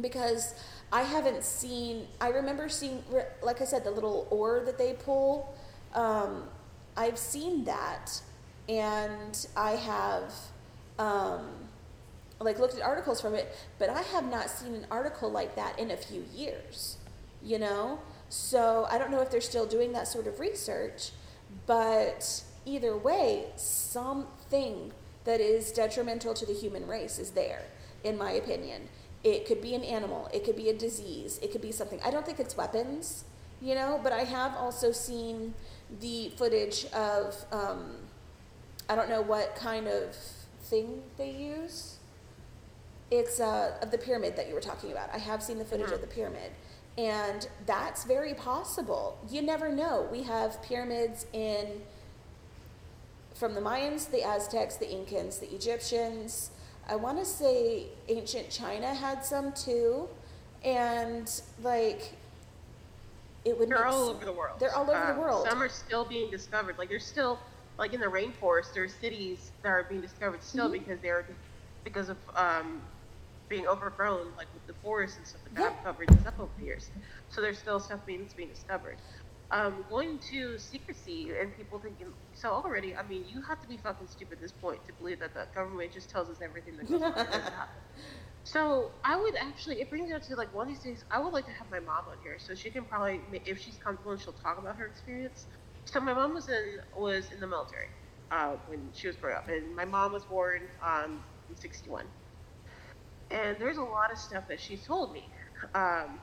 [0.00, 0.54] because
[0.92, 2.06] I haven't seen.
[2.20, 3.02] I remember seeing,
[3.42, 5.54] like I said, the little oar that they pull.
[5.94, 6.44] Um,
[6.96, 8.20] I've seen that,
[8.68, 10.32] and I have
[10.98, 11.46] um,
[12.40, 15.78] like looked at articles from it, but I have not seen an article like that
[15.78, 16.96] in a few years.
[17.42, 21.10] You know, so I don't know if they're still doing that sort of research,
[21.66, 24.92] but either way, something
[25.24, 27.62] that is detrimental to the human race is there,
[28.02, 28.88] in my opinion.
[29.24, 32.00] It could be an animal, it could be a disease, it could be something.
[32.04, 33.24] I don't think it's weapons,
[33.60, 35.54] you know, but I have also seen
[36.00, 37.96] the footage of, um,
[38.88, 40.14] I don't know what kind of
[40.62, 41.96] thing they use.
[43.10, 45.10] It's uh, of the pyramid that you were talking about.
[45.14, 46.52] I have seen the footage of the pyramid.
[46.96, 49.18] And that's very possible.
[49.30, 50.08] You never know.
[50.10, 51.82] We have pyramids in
[53.34, 56.50] from the Mayans, the Aztecs, the Incans, the Egyptians.
[56.88, 60.08] I want to say ancient China had some too.
[60.64, 61.30] And
[61.62, 62.14] like
[63.44, 64.58] it would They're all over the world.
[64.58, 65.46] They're all over the Um, world.
[65.48, 66.76] Some are still being discovered.
[66.78, 67.38] Like there's still,
[67.78, 70.72] like in the rainforest, there are cities that are being discovered still Mhm.
[70.72, 71.26] because they're
[71.84, 72.82] because of um,
[73.48, 75.70] being overgrown, like with the forest and stuff that, Yeah.
[75.70, 76.90] have covered this up over the years.
[77.28, 78.98] So there's still stuff being that's being discovered.
[79.50, 82.94] Um, going to secrecy and people thinking so already.
[82.94, 85.46] I mean, you have to be fucking stupid at this point to believe that the
[85.54, 87.12] government just tells us everything that goes on.
[88.44, 91.04] So I would actually, it brings me up to like one of these days.
[91.10, 93.76] I would like to have my mom on here so she can probably, if she's
[93.78, 95.46] comfortable, and she'll talk about her experience.
[95.92, 97.88] So my mom was in was in the military
[98.30, 102.06] uh, when she was growing up, and my mom was born um, in '61.
[103.30, 105.24] And there's a lot of stuff that she told me.
[105.74, 106.20] Um,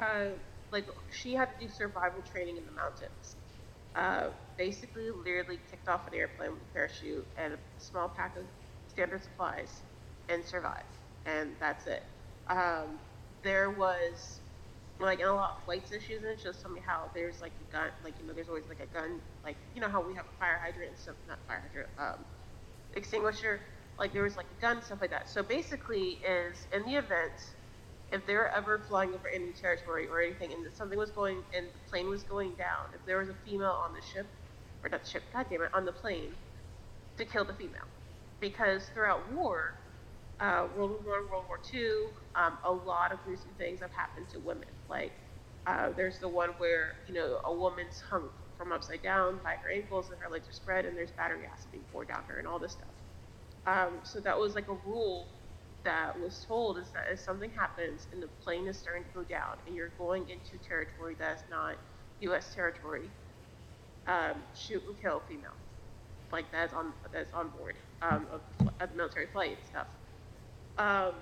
[0.00, 0.30] uh,
[0.72, 3.36] like she had to do survival training in the mountains.
[3.94, 8.44] Uh, basically, literally kicked off an airplane with a parachute and a small pack of
[8.88, 9.82] standard supplies
[10.28, 10.98] and survived.
[11.26, 12.02] And that's it.
[12.48, 13.00] Um,
[13.42, 14.40] there was
[15.00, 17.10] like in a lot of flights that she was in, she was telling me how
[17.14, 19.88] there's like a gun, like you know, there's always like a gun, like you know
[19.88, 22.24] how we have a fire hydrant and stuff, not fire hydrant, um,
[22.94, 23.60] extinguisher.
[23.98, 25.28] Like there was like a gun, stuff like that.
[25.28, 27.32] So basically, is in the event
[28.12, 31.66] if they were ever flying over enemy territory or anything, and something was going and
[31.66, 34.26] the plane was going down, if there was a female on the ship,
[34.82, 36.30] or not ship, god damn it, on the plane,
[37.18, 37.88] to kill the female,
[38.40, 39.74] because throughout war,
[40.40, 44.28] uh, World War One, World War Two, um, a lot of gruesome things have happened
[44.30, 44.68] to women.
[44.88, 45.12] Like
[45.66, 49.70] uh, there's the one where you know a woman's hung from upside down by her
[49.70, 52.46] ankles and her legs are spread, and there's battery acid being poured down her and
[52.46, 52.88] all this stuff.
[53.66, 55.28] Um, so that was like a rule
[55.84, 59.24] that was told is that if something happens and the plane is starting to go
[59.24, 61.76] down and you're going into territory that's not
[62.20, 62.54] U.S.
[62.54, 63.10] territory,
[64.06, 65.56] um, shoot and kill female.
[66.32, 68.42] Like that's on that's on board um, of,
[68.80, 69.86] of the military flight and stuff.
[70.78, 71.14] Um,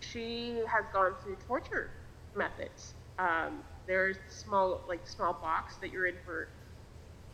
[0.00, 1.90] she has gone through torture
[2.36, 2.95] methods.
[3.18, 6.48] Um, there's small like small box that you're in for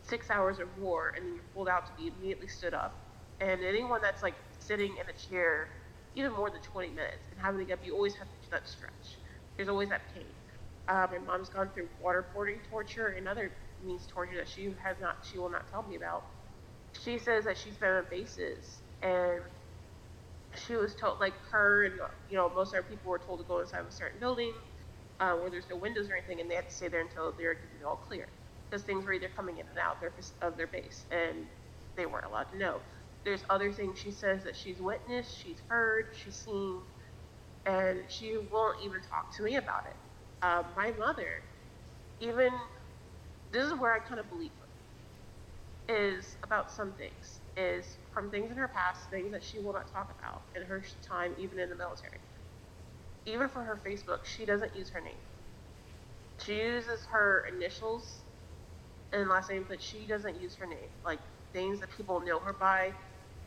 [0.02, 2.98] six hours of war, and then you're pulled out to be immediately stood up
[3.40, 5.68] And anyone that's like sitting in a chair
[6.14, 8.48] even more than 20 minutes and having to get up, you always have to do
[8.52, 9.18] that stretch.
[9.56, 10.34] There's always that pain.
[10.88, 13.52] Uh, my mom's gone through waterboarding torture and other
[13.82, 16.24] means torture that she has not, she will not tell me about.
[17.02, 19.42] She says that she's been on bases and
[20.66, 21.94] she was told, like her and
[22.28, 24.52] you know most other people were told to go inside of a certain building
[25.20, 27.54] uh, where there's no windows or anything, and they had to stay there until they're
[27.54, 28.28] given all clear
[28.70, 31.46] because things were either coming in and out their, of their base, and
[31.96, 32.80] they weren't allowed to know.
[33.24, 36.82] There's other things she says that she's witnessed, she's heard, she's seen,
[37.66, 39.96] and she won't even talk to me about it.
[40.42, 41.28] Uh, my mother,
[42.20, 42.50] even
[43.52, 44.52] this is where I kind of believe
[45.88, 49.72] her, is about some things, is from things in her past, things that she will
[49.72, 52.18] not talk about in her time, even in the military.
[53.26, 55.20] Even for her Facebook, she doesn't use her name.
[56.44, 58.24] She uses her initials
[59.12, 60.90] and last name, but she doesn't use her name.
[61.04, 61.20] Like
[61.52, 62.94] things that people know her by,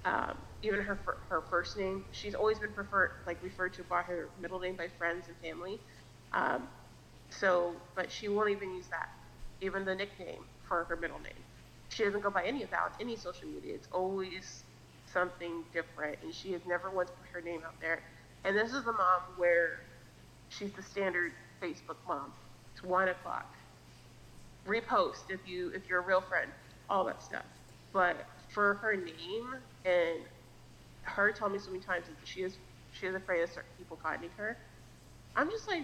[0.06, 1.00] um, even her
[1.30, 2.06] her first name.
[2.12, 5.82] She's always been preferred, like referred to by her middle name by friends and family.
[6.34, 6.70] Um,
[7.30, 9.08] so, but she won't even use that,
[9.62, 11.44] even the nickname for her middle name.
[11.90, 13.76] She doesn't go by any of that on any social media.
[13.76, 14.64] It's always
[15.06, 18.04] something different, and she has never once put her name out there.
[18.46, 19.80] And this is the mom where
[20.50, 22.32] she's the standard Facebook mom.
[22.74, 23.52] It's one o'clock.
[24.68, 26.52] Repost if you if you're a real friend,
[26.90, 27.46] all that stuff.
[27.92, 30.20] But for her name and
[31.02, 32.58] her telling me so many times that she is
[32.92, 34.58] she is afraid of certain people finding her.
[35.36, 35.84] I'm just like,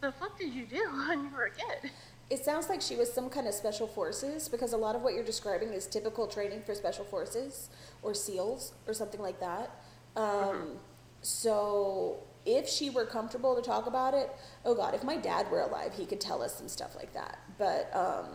[0.00, 1.92] the fuck did you do when you were a kid?
[2.28, 5.14] It sounds like she was some kind of special forces because a lot of what
[5.14, 7.70] you're describing is typical training for special forces
[8.02, 9.70] or SEALs or something like that.
[10.16, 10.76] Um, mm-hmm.
[11.22, 14.30] So if she were comfortable to talk about it,
[14.64, 17.38] oh God, if my dad were alive, he could tell us some stuff like that.
[17.58, 18.26] But um,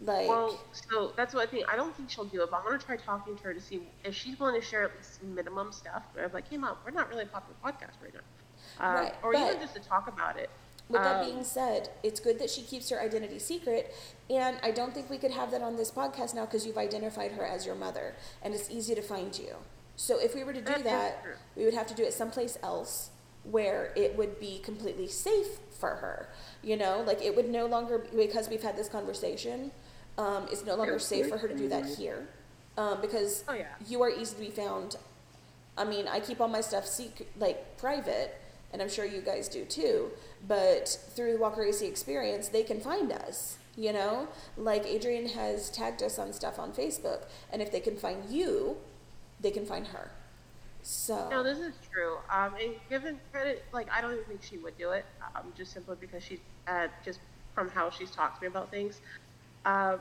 [0.00, 1.66] like, well, so that's what I think.
[1.70, 3.82] I don't think she'll do it, but I'm gonna try talking to her to see
[4.04, 6.04] if she's willing to share at least minimum stuff.
[6.14, 9.14] But I'm like, hey mom, we're not really a popular podcast right now, um, right,
[9.22, 10.50] or even just to talk about it.
[10.88, 13.94] With that being um, said, it's good that she keeps her identity secret,
[14.30, 17.32] and I don't think we could have that on this podcast now because you've identified
[17.32, 19.56] her as your mother, and it's easy to find you.
[19.98, 21.24] So if we were to do that,
[21.56, 23.10] we would have to do it someplace else
[23.42, 26.28] where it would be completely safe for her.
[26.62, 29.72] You know, like it would no longer because we've had this conversation.
[30.16, 32.28] Um, it's no longer safe for her to do that here,
[32.76, 33.66] um, because oh, yeah.
[33.88, 34.96] you are easy to be found.
[35.76, 38.40] I mean, I keep all my stuff secret, like private,
[38.72, 40.10] and I'm sure you guys do too.
[40.46, 43.58] But through the Walker AC experience, they can find us.
[43.76, 47.96] You know, like Adrian has tagged us on stuff on Facebook, and if they can
[47.96, 48.76] find you,
[49.40, 50.10] they can find her.
[50.82, 52.16] So no, this is true.
[52.30, 55.72] Um, and given credit, like I don't even think she would do it, um, just
[55.72, 57.20] simply because she's uh, just
[57.54, 59.00] from how she's talked to me about things.
[59.64, 59.98] Um,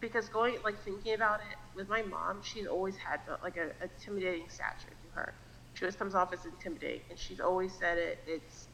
[0.00, 3.84] because going like thinking about it with my mom, she's always had like a, a
[3.84, 5.34] intimidating stature to her
[5.74, 8.18] she always comes off as intimidating, and she's always said it.
[8.26, 8.68] It's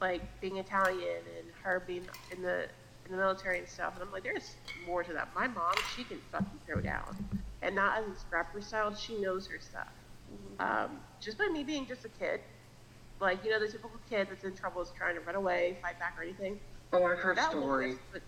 [0.00, 2.64] like being Italian and her being in the
[3.06, 3.94] in the military and stuff.
[3.94, 5.28] And I'm like, there's more to that.
[5.34, 7.16] My mom, she can fucking throw down,
[7.62, 8.94] and not as a scrapper style.
[8.94, 9.88] She knows her stuff.
[10.32, 10.84] Mm-hmm.
[10.84, 12.40] Um, just by me being just a kid,
[13.20, 15.98] like you know, the typical kid that's in trouble is trying to run away, fight
[15.98, 16.58] back, or anything.
[16.92, 17.96] Oh, I've heard that stories.
[18.12, 18.22] Woman,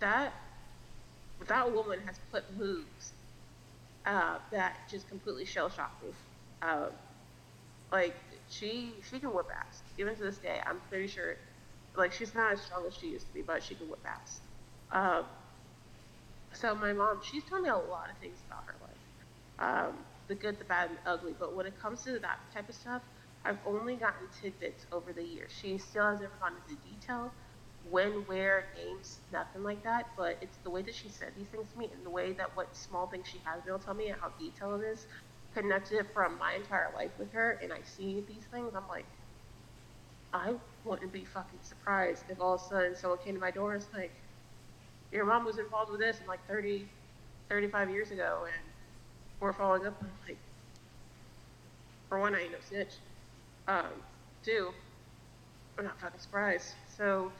[0.00, 0.32] that
[1.48, 3.12] that woman has put moves
[4.06, 6.10] uh, that just completely shell shocked me.
[6.62, 6.90] Um,
[7.92, 8.14] like
[8.48, 9.82] she she can whip ass.
[9.98, 11.36] Even to this day, I'm pretty sure.
[11.96, 14.40] Like she's not as strong as she used to be, but she can whip ass.
[14.92, 15.24] Um,
[16.52, 18.98] so my mom, she's told me a lot of things about her life,
[19.58, 21.34] um, the good, the bad, and the ugly.
[21.38, 23.02] But when it comes to that type of stuff,
[23.44, 25.52] I've only gotten tidbits over the years.
[25.52, 27.32] She still has never gone into detail,
[27.82, 30.06] when, where, names, nothing like that.
[30.16, 32.56] But it's the way that she said these things to me, and the way that
[32.56, 35.06] what small things she has been able to tell me, and how detailed it is,
[35.54, 39.06] connected from my entire life with her and I see these things, I'm like,
[40.32, 43.72] I wouldn't be fucking surprised if all of a sudden someone came to my door
[43.72, 44.12] and was like,
[45.16, 46.86] your mom was involved with this in like 30,
[47.48, 48.54] 35 years ago and
[49.40, 50.00] we're following up.
[50.28, 50.36] Like,
[52.08, 52.94] for one, I ain't no snitch.
[53.66, 53.86] Um,
[54.44, 54.70] two,
[55.78, 56.74] I'm not fucking surprised.
[56.96, 57.32] So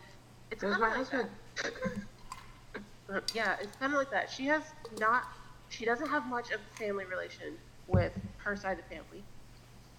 [0.51, 1.29] it's kind of my like husband.
[3.35, 4.31] yeah, it's kind of like that.
[4.31, 4.63] She has
[4.99, 5.25] not,
[5.69, 7.55] she doesn't have much of a family relation
[7.89, 9.23] with her side of the family,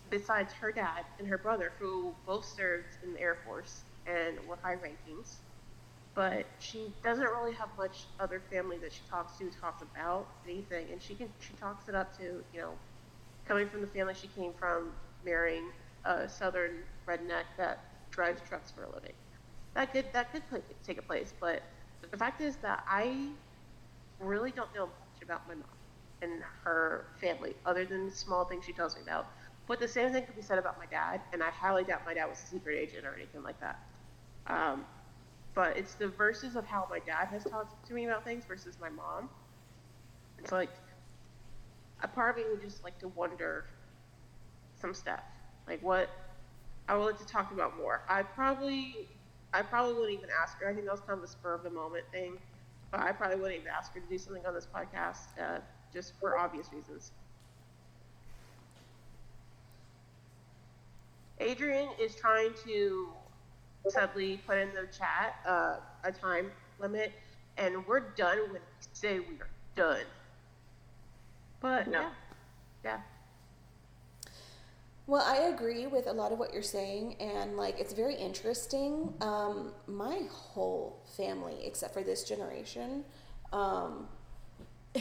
[0.09, 4.57] besides her dad and her brother, who both served in the Air Force and were
[4.61, 5.35] high rankings.
[6.17, 10.87] But she doesn't really have much other family that she talks to, talks about anything,
[10.91, 12.73] and she can she talks it up to you know,
[13.45, 14.93] coming from the family she came from,
[15.23, 15.71] marrying
[16.05, 17.79] a southern redneck that
[18.11, 19.13] drives trucks for a living.
[19.75, 20.43] That could that could
[20.83, 21.63] take a place, but
[22.11, 23.33] the fact is that I
[24.19, 25.65] really don't know much about my mom
[26.23, 29.27] and her family, other than small things she tells me about.
[29.67, 32.15] But the same thing could be said about my dad, and I highly doubt my
[32.15, 33.79] dad was a secret agent or anything like that.
[34.47, 34.85] Um,
[35.57, 38.77] but it's the verses of how my dad has talked to me about things versus
[38.79, 39.27] my mom.
[40.37, 40.69] It's like
[42.03, 43.65] a part of me would just like to wonder
[44.79, 45.23] some stuff,
[45.67, 46.11] like what
[46.87, 48.03] I would like to talk about more.
[48.07, 49.09] I probably,
[49.51, 50.69] I probably wouldn't even ask her.
[50.69, 52.37] I think that was kind of a spur of the moment thing,
[52.91, 55.57] but I probably wouldn't even ask her to do something on this podcast, uh,
[55.91, 57.13] just for obvious reasons.
[61.39, 63.07] Adrian is trying to
[63.89, 67.13] sadly put in the chat uh, a time limit,
[67.57, 68.59] and we're done when we
[68.93, 70.05] say we are done.
[71.59, 72.01] But No.
[72.01, 72.09] yeah,
[72.83, 72.99] yeah.
[75.07, 79.13] Well, I agree with a lot of what you're saying, and like it's very interesting.
[79.21, 83.05] Um, my whole family, except for this generation,
[83.53, 84.07] um,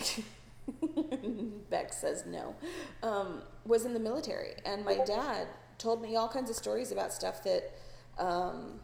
[1.71, 2.55] Beck says no,
[3.03, 7.13] um, was in the military, and my dad told me all kinds of stories about
[7.13, 7.73] stuff that,
[8.19, 8.81] um,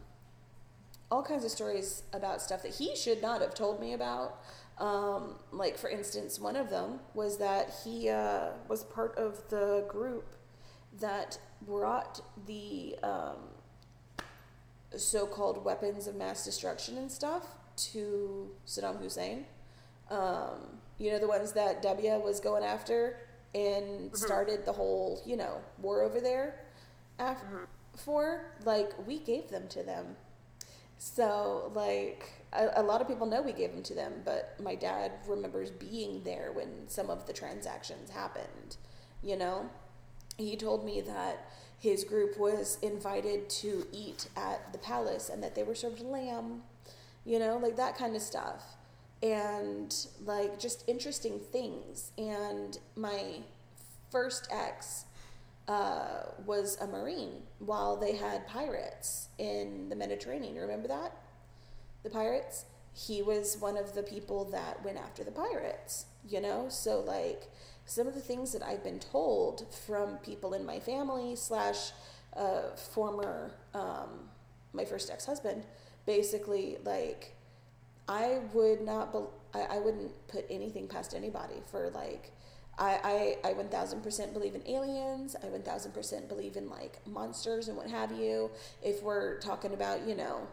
[1.11, 4.39] all kinds of stories about stuff that he should not have told me about.
[4.79, 9.85] Um, like for instance, one of them was that he uh, was part of the
[9.87, 10.35] group
[10.99, 13.37] that brought the um,
[14.95, 19.45] so-called weapons of mass destruction and stuff to Saddam Hussein.
[20.09, 23.17] Um, you know the ones that W was going after
[23.55, 26.65] and started the whole you know war over there.
[27.19, 27.43] Af-
[27.95, 30.15] For like we gave them to them.
[30.97, 34.73] So, like, a, a lot of people know we gave them to them, but my
[34.73, 38.77] dad remembers being there when some of the transactions happened.
[39.21, 39.69] You know,
[40.37, 45.55] he told me that his group was invited to eat at the palace and that
[45.55, 46.63] they were served lamb,
[47.25, 48.63] you know, like that kind of stuff.
[49.21, 49.93] And
[50.25, 52.11] like just interesting things.
[52.17, 53.41] And my
[54.09, 55.03] first ex
[55.67, 60.55] uh, was a Marine while they had pirates in the Mediterranean.
[60.55, 61.15] Remember that?
[62.03, 62.65] The pirates?
[62.93, 66.67] He was one of the people that went after the pirates, you know?
[66.69, 67.49] So, like,
[67.85, 71.91] some of the things that I've been told from people in my family, slash,
[72.35, 74.29] uh, former, um,
[74.73, 75.63] my first ex husband,
[76.05, 77.35] basically, like,
[78.07, 82.32] I would not, bel I, I wouldn't put anything past anybody for, like,
[82.77, 85.35] I, I, I 1000% believe in aliens.
[85.41, 88.49] I 1000% believe in like monsters and what have you.
[88.81, 90.47] If we're talking about, you know,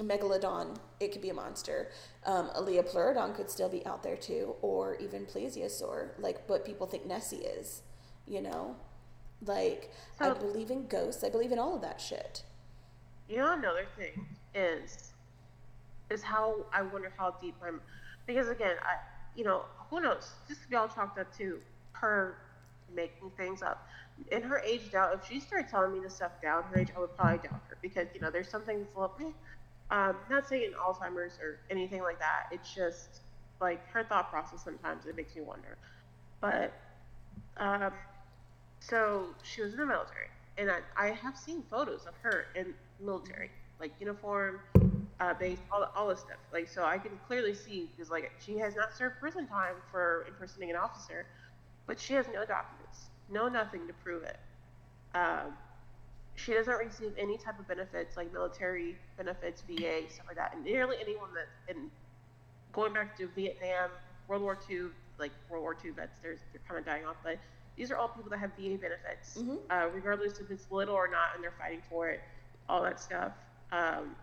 [0.00, 1.90] a megalodon, it could be a monster.
[2.24, 6.86] Um, a Liopleurodon could still be out there too, or even plesiosaur, like what people
[6.86, 7.82] think Nessie is,
[8.26, 8.76] you know?
[9.44, 11.22] Like, I believe in ghosts.
[11.22, 12.42] I believe in all of that shit.
[13.28, 15.12] You know, another thing is
[16.10, 17.80] is how I wonder how deep I'm
[18.26, 18.96] because again, I
[19.38, 20.34] you know who knows?
[20.48, 21.60] This could be all chalked up to
[21.94, 22.38] her
[22.94, 23.88] making things up.
[24.32, 27.00] In her age doubt, if she started telling me this stuff down her age, I
[27.00, 29.16] would probably doubt her because you know there's some things a little.
[29.20, 29.32] eh,
[29.90, 32.46] Um, not saying Alzheimer's or anything like that.
[32.52, 33.22] It's just
[33.60, 34.64] like her thought process.
[34.64, 35.78] Sometimes it makes me wonder.
[36.40, 36.72] But
[37.58, 37.92] um,
[38.80, 40.28] so she was in the military,
[40.58, 44.60] and I, I have seen photos of her in military, like uniform,
[45.20, 46.38] uh, base, all, all this stuff.
[46.52, 50.24] Like, so I can clearly see because like she has not served prison time for
[50.28, 51.26] impersonating an officer,
[51.86, 54.38] but she has no documents, no nothing to prove it.
[55.14, 55.54] Um,
[56.36, 60.54] she doesn't receive any type of benefits like military benefits, VA, stuff like that.
[60.54, 61.90] And nearly anyone that, and
[62.72, 63.90] going back to Vietnam,
[64.28, 64.88] World War II,
[65.18, 67.38] like World War II vets, there's, they're kind of dying off, but
[67.76, 69.58] these are all people that have VA benefits, Mhm.
[69.70, 72.20] uh, regardless if it's little or not, and they're fighting for it,
[72.68, 73.32] all that stuff.
[73.72, 74.14] Um,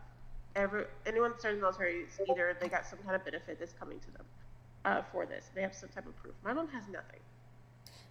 [0.56, 3.60] every anyone that started in the military, is either they got some kind of benefit
[3.60, 4.26] that's coming to them
[4.86, 5.50] uh, for this.
[5.54, 6.36] They have some type of proof.
[6.44, 7.20] My mom has nothing.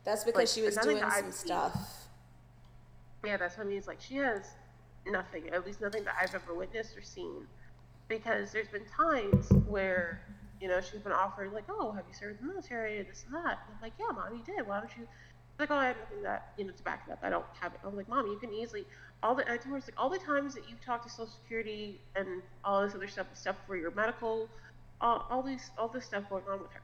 [0.05, 2.09] That's because Like, she was doing some stuff.
[3.24, 3.78] Yeah, that's what I mean.
[3.78, 4.55] It's like she has
[5.07, 7.47] nothing, at least nothing that I've ever witnessed or seen.
[8.07, 10.20] Because there's been times where,
[10.61, 13.34] you know, she's been offered, like, oh, have you served in the military, this and
[13.34, 13.61] that.
[13.66, 14.66] And I'm like, yeah, mom, you did.
[14.66, 15.05] Why don't you?
[15.05, 17.20] She's like, oh, I have nothing that, you know, to back it up.
[17.22, 17.80] I don't have it.
[17.82, 18.84] I'm like, mom, you can easily,
[19.24, 21.98] all the, I told her, like, all the times that you've talked to Social Security
[22.14, 24.48] and all this other stuff, stuff for your medical,
[25.00, 26.82] all, all these, all this stuff going on with her.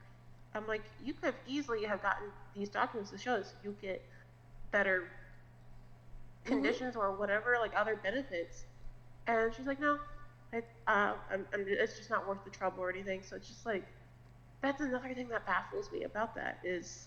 [0.54, 4.02] I'm like, you could have easily have gotten these documents to show us you get
[4.72, 5.04] better
[6.46, 8.64] conditions or whatever, like other benefits.
[9.26, 9.98] And she's like, no,
[10.54, 13.20] I, uh, I'm, I'm, it's just not worth the trouble or anything.
[13.22, 13.84] So it's just like,
[14.62, 17.06] that's another thing that baffles me about that is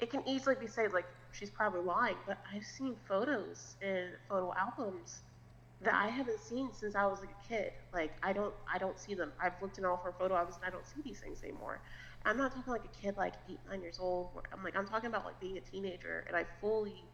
[0.00, 4.54] it can easily be said like she's probably lying, but I've seen photos and photo
[4.58, 5.22] albums
[5.82, 7.72] that I haven't seen since I was a kid.
[7.92, 9.32] Like I don't I don't see them.
[9.42, 11.80] I've looked in all of her photo albums and I don't see these things anymore.
[12.24, 14.30] I'm not talking like a kid like eight, nine years old.
[14.52, 17.04] I'm like I'm talking about like being a teenager and I fully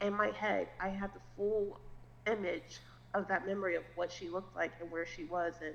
[0.00, 1.80] in my head I have the full
[2.26, 2.80] image
[3.14, 5.74] of that memory of what she looked like and where she was and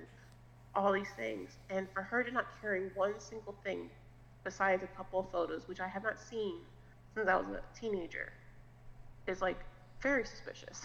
[0.76, 1.58] all these things.
[1.70, 3.90] And for her to not carry one single thing
[4.48, 6.54] besides a couple of photos, which I have not seen
[7.14, 8.32] since I was a teenager,
[9.28, 9.60] is like
[10.02, 10.84] very suspicious.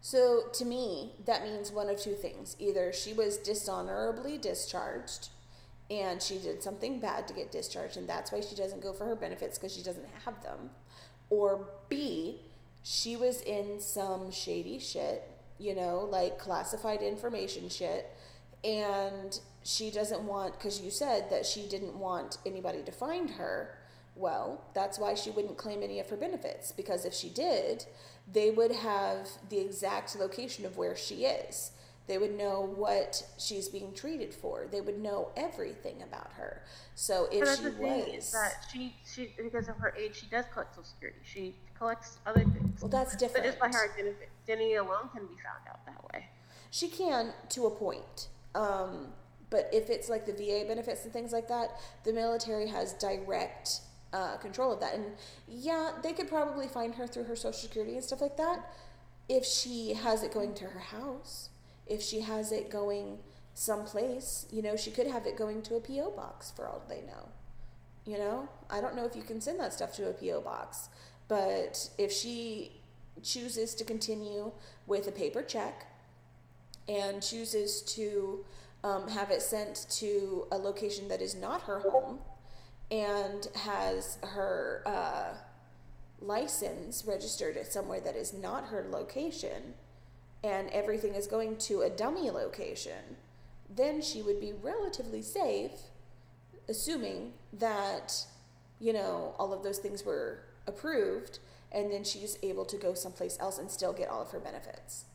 [0.00, 2.56] So to me, that means one of two things.
[2.58, 5.28] Either she was dishonorably discharged
[5.88, 9.04] and she did something bad to get discharged and that's why she doesn't go for
[9.04, 10.70] her benefits because she doesn't have them.
[11.30, 12.40] Or B,
[12.82, 15.22] she was in some shady shit,
[15.60, 18.10] you know, like classified information shit
[18.64, 23.76] and she doesn't want because you said that she didn't want anybody to find her
[24.16, 27.84] well, that's why she wouldn't claim any of her benefits because if she did,
[28.32, 31.72] they would have the exact location of where she is.
[32.06, 34.66] They would know what she's being treated for.
[34.70, 36.62] They would know everything about her.
[36.94, 40.26] So if she the thing was, is that she, she because of her age, she
[40.26, 41.18] does collect Social Security.
[41.24, 42.80] She collects other things.
[42.80, 43.44] well, that's different.
[43.44, 46.26] But just by her identity, identity alone can be found out that way.
[46.70, 48.28] She can to a point.
[48.54, 49.08] Um,
[49.50, 53.80] but if it's like the VA benefits and things like that, the military has direct
[54.12, 54.94] uh, control of that.
[54.94, 55.04] And
[55.48, 58.72] yeah, they could probably find her through her Social Security and stuff like that
[59.28, 61.50] if she has it going to her house.
[61.86, 63.18] If she has it going
[63.54, 66.10] someplace, you know, she could have it going to a P.O.
[66.10, 67.28] box for all they know.
[68.04, 70.40] You know, I don't know if you can send that stuff to a P.O.
[70.40, 70.88] box,
[71.28, 72.72] but if she
[73.22, 74.52] chooses to continue
[74.86, 75.86] with a paper check,
[76.88, 78.44] and chooses to
[78.84, 82.18] um, have it sent to a location that is not her home
[82.90, 85.34] and has her uh,
[86.20, 89.74] license registered at somewhere that is not her location
[90.44, 93.16] and everything is going to a dummy location,
[93.74, 95.72] then she would be relatively safe,
[96.68, 98.14] assuming that,
[98.78, 101.40] you know, all of those things were approved
[101.72, 105.06] and then she's able to go someplace else and still get all of her benefits.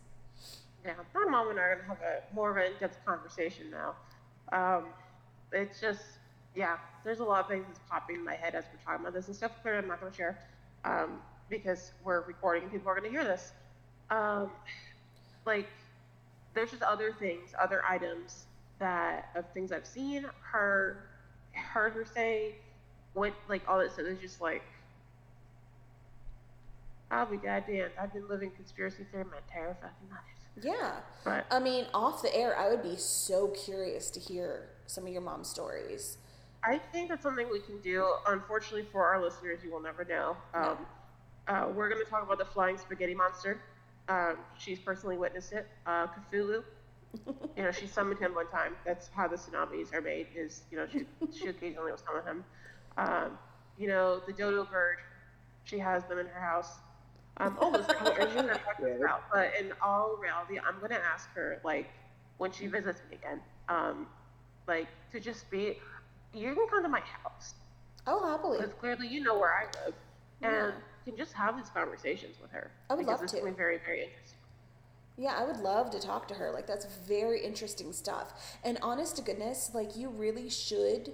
[0.85, 3.95] Yeah, my mom and I are gonna have a more of an in-depth conversation now.
[4.51, 4.85] Um,
[5.51, 6.01] it's just,
[6.55, 9.13] yeah, there's a lot of things that's popping in my head as we're talking about
[9.13, 9.51] this and stuff.
[9.61, 10.39] Clearly, I'm not gonna share
[10.83, 13.51] um, because we're recording and people are gonna hear this.
[14.09, 14.51] Um,
[15.45, 15.67] like,
[16.53, 18.45] there's just other things, other items
[18.79, 20.97] that of things I've seen, heard,
[21.53, 22.55] heard her say,
[23.13, 24.63] what like all that stuff is just like.
[27.11, 27.91] I'll be goddamn.
[27.99, 30.40] I've been living conspiracy theory my entire fucking life.
[30.61, 30.93] Yeah.
[31.23, 35.13] But I mean, off the air, I would be so curious to hear some of
[35.13, 36.17] your mom's stories.
[36.63, 38.05] I think that's something we can do.
[38.27, 40.37] Unfortunately for our listeners, you will never know.
[40.53, 40.77] Um,
[41.47, 43.61] uh, we're going to talk about the flying spaghetti monster.
[44.09, 45.67] Um, she's personally witnessed it.
[45.85, 46.63] Uh, Cthulhu.
[47.57, 48.75] you know, she summoned him one time.
[48.85, 50.27] That's how the tsunamis are made.
[50.35, 51.05] Is you know, she
[51.37, 52.43] she occasionally will summon him.
[52.97, 53.37] Um,
[53.77, 54.97] you know, the dodo bird.
[55.63, 56.79] She has them in her house.
[57.41, 59.23] Um, oh, this she's gonna talk this about.
[59.33, 61.89] But in all reality, I'm gonna ask her like
[62.37, 64.07] when she visits me again, um,
[64.67, 65.79] like to just be.
[66.33, 67.55] You can come to my house
[68.07, 68.59] Oh, happily.
[68.59, 69.93] because clearly you know where I live,
[70.43, 70.71] and Yeah.
[71.05, 72.71] can just have these conversations with her.
[72.89, 73.43] I would love it's to.
[73.43, 74.37] be very, very interesting.
[75.17, 76.51] Yeah, I would love to talk to her.
[76.51, 78.57] Like, that's very interesting stuff.
[78.63, 81.13] And honest to goodness, like, you really should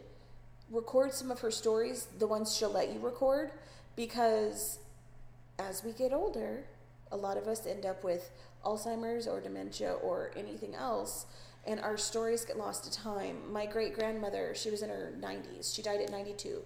[0.70, 3.52] record some of her stories, the ones she'll let you record,
[3.96, 4.78] because
[5.60, 6.64] as we get older,
[7.12, 8.32] a lot of us end up with
[8.64, 11.26] Alzheimer's or dementia or anything else,
[11.66, 13.52] and our stories get lost to time.
[13.52, 16.62] My great grandmother, she was in her 90s, she died at 92.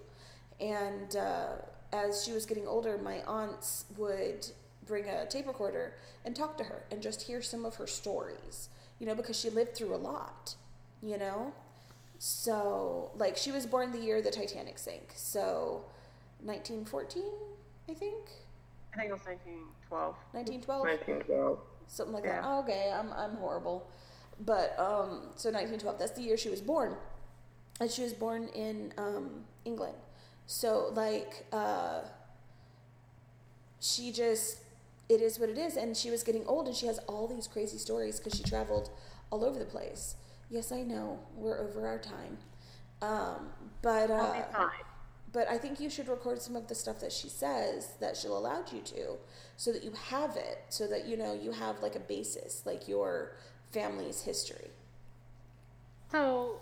[0.60, 1.46] And uh,
[1.92, 4.46] as she was getting older, my aunts would
[4.86, 8.68] bring a tape recorder and talk to her and just hear some of her stories,
[8.98, 10.54] you know, because she lived through a lot,
[11.02, 11.52] you know?
[12.18, 15.12] So, like, she was born the year the Titanic sank.
[15.16, 15.84] So,
[16.44, 17.24] 1914,
[17.88, 18.41] I think?
[18.92, 20.14] I think it was 1912.
[20.32, 20.82] 1912?
[20.82, 21.58] 1912.
[21.86, 22.42] something like that.
[22.44, 23.88] Oh, okay, I'm I'm horrible,
[24.40, 25.98] but um, so 1912.
[25.98, 26.96] That's the year she was born,
[27.80, 29.96] and she was born in um, England.
[30.46, 32.02] So like, uh,
[33.80, 34.58] she just
[35.08, 37.46] it is what it is, and she was getting old, and she has all these
[37.46, 38.90] crazy stories because she traveled
[39.30, 40.16] all over the place.
[40.50, 42.36] Yes, I know we're over our time,
[43.00, 43.48] um,
[43.80, 44.68] but I'll uh, be fine.
[45.32, 48.36] But I think you should record some of the stuff that she says that she'll
[48.36, 49.16] allow you to,
[49.56, 52.86] so that you have it, so that you know you have like a basis, like
[52.88, 53.32] your
[53.72, 54.70] family's history.
[56.10, 56.60] So,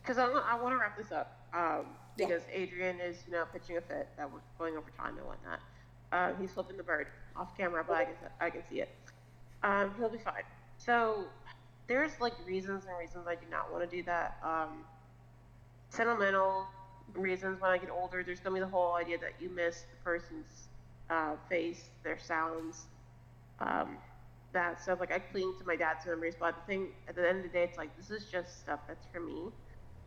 [0.00, 1.86] because I, I want to wrap this up, um,
[2.16, 2.26] Yeah.
[2.26, 5.60] because Adrian is, you know, pitching a fit that we're going over time and whatnot.
[6.12, 7.06] Uh, he's flipping the bird
[7.36, 8.88] off camera, but I can, I can see it.
[9.62, 10.42] Um, he'll be fine.
[10.78, 11.24] So
[11.86, 14.38] there's like reasons and reasons I do not want to do that.
[14.42, 14.84] Um,
[15.90, 16.66] sentimental
[17.14, 19.96] reasons when I get older, there's gonna be the whole idea that you miss the
[20.04, 20.68] person's
[21.10, 22.88] uh, face, their sounds,
[23.60, 23.98] um,
[24.52, 25.00] that stuff.
[25.00, 27.50] Like I cling to my dad's memories, but the thing at the end of the
[27.50, 29.50] day, it's like this is just stuff that's for me.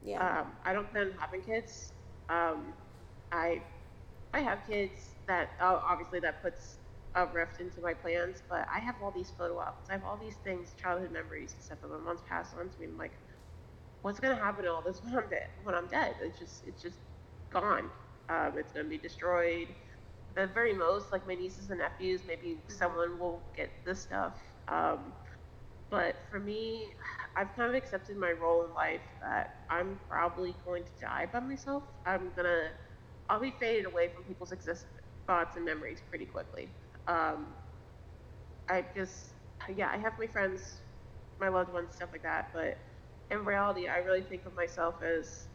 [0.01, 0.22] Yeah.
[0.22, 1.93] Um, I don't plan on having kids.
[2.30, 2.74] Um,
[3.32, 3.62] I
[4.34, 6.80] I have kids that uh, obviously that puts
[7.16, 9.88] a rift into my plans, but I have all these photo albums.
[9.89, 12.80] I have all these things, childhood memories and stuff that my mom's passed on to
[12.80, 12.88] me.
[12.88, 13.14] I'm like,
[14.04, 15.49] what's gonna happen to all this when I'm dead?
[15.64, 16.99] When I'm dead, it's just it's just
[17.51, 17.91] gone.
[18.30, 19.70] Um, it's gonna be destroyed.
[20.36, 24.39] The very most, like my nieces and nephews, maybe someone will get this stuff.
[24.70, 25.14] Um,
[25.89, 26.93] but for me,
[27.38, 31.39] I've kind of accepted my role in life that I'm probably going to die by
[31.39, 31.84] myself.
[32.06, 32.72] I'm gonna,
[33.30, 34.91] I'll be faded away from people's existence,
[35.28, 36.74] thoughts, and memories pretty quickly.
[37.08, 37.56] Um,
[38.70, 39.34] I just,
[39.76, 40.82] yeah, I have my friends,
[41.39, 42.49] my loved ones, stuff like that.
[42.54, 42.78] But
[43.32, 45.47] in reality, I really think of myself as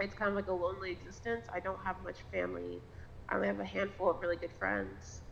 [0.00, 1.46] it's kind of like a lonely existence.
[1.52, 2.82] I don't have much family.
[3.28, 5.22] I only have a handful of really good friends.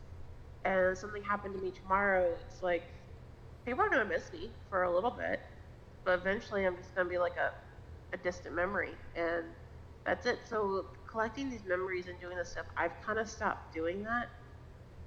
[0.65, 2.85] And something happened to me tomorrow, it's like
[3.67, 5.41] people are gonna miss me for a little bit,
[6.05, 7.51] but eventually I'm just gonna be like a,
[8.15, 9.45] a distant memory, and
[10.07, 10.41] that's it.
[10.49, 14.29] So collecting these memories and doing this stuff, I've kind of stopped doing that,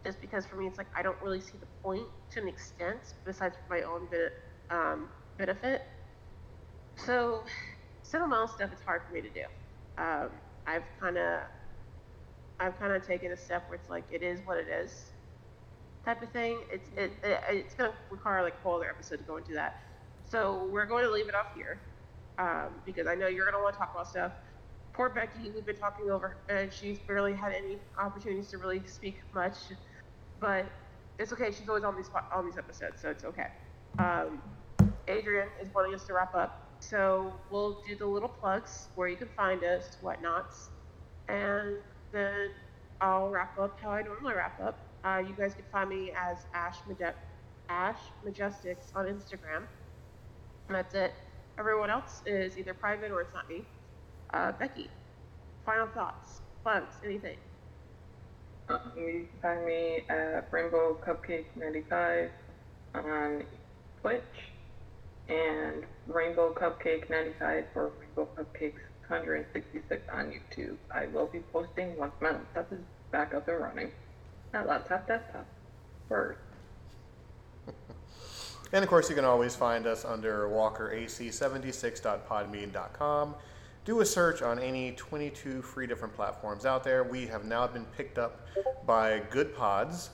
[0.05, 3.15] just because for me it's like I don't really see the point to an extent,
[3.25, 4.31] besides for my own bit,
[4.69, 5.09] um,
[5.41, 5.81] benefit.
[6.95, 7.43] So
[8.03, 9.45] sentimental stuff it's hard for me to do.
[9.97, 10.29] Um,
[10.67, 11.39] I've kind of
[12.59, 15.11] I've kind of taken a step where it's like it is what it is
[16.05, 16.59] type of thing.
[16.71, 19.81] It's it, it it's gonna require like a whole other episode to go into that.
[20.25, 21.81] So we're going to leave it off here
[22.37, 24.31] um, because I know you're gonna want to talk about stuff.
[24.93, 29.21] Poor Becky, we've been talking over, and she's barely had any opportunities to really speak
[29.33, 29.55] much.
[30.39, 30.65] But
[31.17, 31.51] it's okay.
[31.51, 33.47] She's always on these on these episodes, so it's okay.
[33.99, 34.41] Um,
[35.11, 39.17] Adrian is wanting us to wrap up, so we'll do the little plugs where you
[39.17, 40.69] can find us, whatnots,
[41.27, 41.77] and
[42.11, 42.49] then
[43.01, 44.77] I'll wrap up how I normally wrap up.
[45.03, 47.15] Uh, you guys can find me as Ash, Maje-
[47.69, 49.63] Ash Majestics on Instagram.
[50.69, 51.13] That's it.
[51.59, 53.65] Everyone else is either private or it's not me.
[54.33, 54.89] Uh, Becky,
[55.65, 57.37] final thoughts, plugs, anything.
[58.69, 62.31] Um, you can find me at Rainbow Cupcake 95
[62.93, 63.43] on
[64.01, 64.21] Twitch
[65.31, 70.75] and Rainbow Cupcake 95 for Rainbow Cupcakes 166 on YouTube.
[70.93, 72.79] I will be posting once my laptop is
[73.11, 73.91] back up and running.
[74.53, 75.45] Not laptop, desktop.
[76.09, 76.35] Word.
[78.73, 83.35] And of course, you can always find us under WalkerAC76.podbean.com.
[83.83, 87.03] Do a search on any 22 free different platforms out there.
[87.03, 88.47] We have now been picked up
[88.85, 90.11] by Good Pods,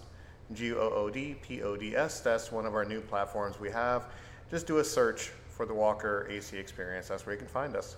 [0.54, 2.22] G O O D P O D S.
[2.22, 4.08] That's one of our new platforms we have.
[4.50, 7.10] Just do a search for the Walker AC Experience.
[7.10, 7.98] That's where you can find us.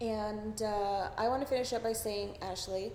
[0.00, 2.92] And uh, I want to finish up by saying, Ashley,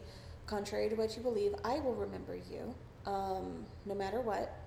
[0.48, 2.74] contrary to what you believe, I will remember you
[3.06, 4.58] um, no matter what.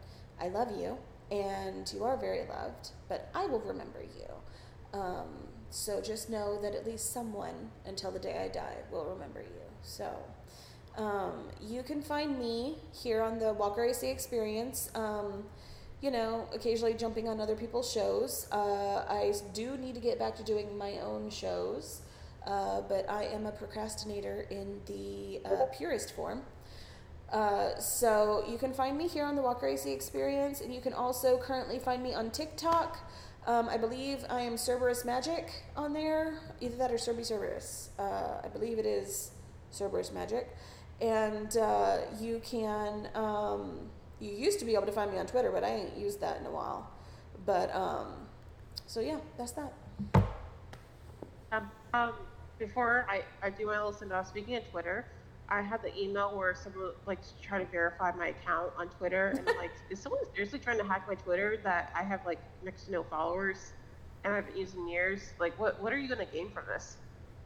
[0.40, 0.98] I love you,
[1.30, 4.98] and you are very loved, but I will remember you.
[4.98, 5.28] Um,
[5.70, 9.62] so just know that at least someone, until the day I die, will remember you.
[9.82, 10.08] So
[10.96, 14.90] um, you can find me here on the Walker AC Experience.
[16.02, 18.46] You know, occasionally jumping on other people's shows.
[18.52, 22.02] Uh, I do need to get back to doing my own shows.
[22.46, 26.42] Uh, but I am a procrastinator in the uh, purest form.
[27.32, 30.92] Uh, so you can find me here on the Walker AC Experience, and you can
[30.92, 32.98] also currently find me on TikTok.
[33.48, 37.90] Um, I believe I am Cerberus Magic on there, either that or Cerby Cerberus.
[37.98, 39.32] Uh, I believe it is
[39.72, 40.48] Cerberus Magic,
[41.00, 43.08] and uh, you can.
[43.14, 43.90] Um,
[44.20, 46.40] you used to be able to find me on Twitter, but I ain't used that
[46.40, 46.90] in a while.
[47.44, 48.12] But um,
[48.86, 49.72] so yeah, that's that.
[51.52, 52.12] Um, um,
[52.58, 55.06] before I, I do my little send off, speaking of Twitter,
[55.48, 59.46] I had the email where someone like trying to verify my account on Twitter, and
[59.58, 62.92] like, is someone seriously trying to hack my Twitter that I have like next to
[62.92, 63.72] no followers,
[64.24, 65.32] and I've been using years?
[65.38, 66.96] Like, what what are you gonna gain from this?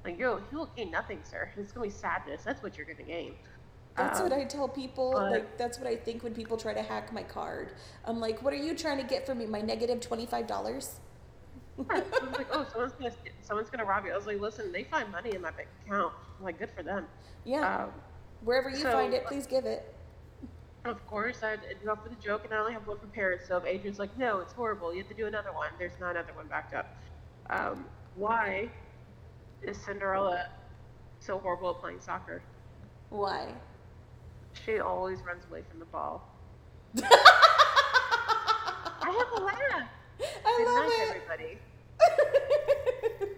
[0.04, 1.50] Like, yo, you will gain nothing, sir.
[1.58, 2.42] It's gonna be sadness.
[2.42, 3.34] That's what you're gonna gain.
[3.96, 5.12] That's Um, what I tell people.
[5.12, 7.72] like that's what I think when people try to hack my card.
[8.04, 9.46] I'm like, what are you trying to get from me?
[9.46, 11.00] My negative twenty five dollars?
[11.88, 13.12] I was like, oh, someone's gonna
[13.42, 14.12] someone's gonna rob you.
[14.12, 16.12] I was like, listen, they find money in my bank account.
[16.38, 17.06] I'm like, good for them.
[17.44, 17.84] Yeah.
[17.84, 17.90] Um,
[18.42, 19.94] Wherever you so- find it, please give it.
[20.86, 23.42] Of course, I did go for the joke, and I only have one prepared.
[23.46, 24.92] So if Adrian's like, "No, it's horrible.
[24.94, 26.86] You have to do another one," there's not another one backed up.
[27.50, 27.84] Um,
[28.14, 28.70] why
[29.62, 30.46] is Cinderella
[31.18, 32.40] so horrible at playing soccer?
[33.10, 33.52] Why?
[34.52, 36.22] She always runs away from the ball.
[37.02, 37.06] I
[39.02, 39.88] have a laugh.
[40.44, 41.08] I Good love night, it.
[41.08, 41.58] everybody.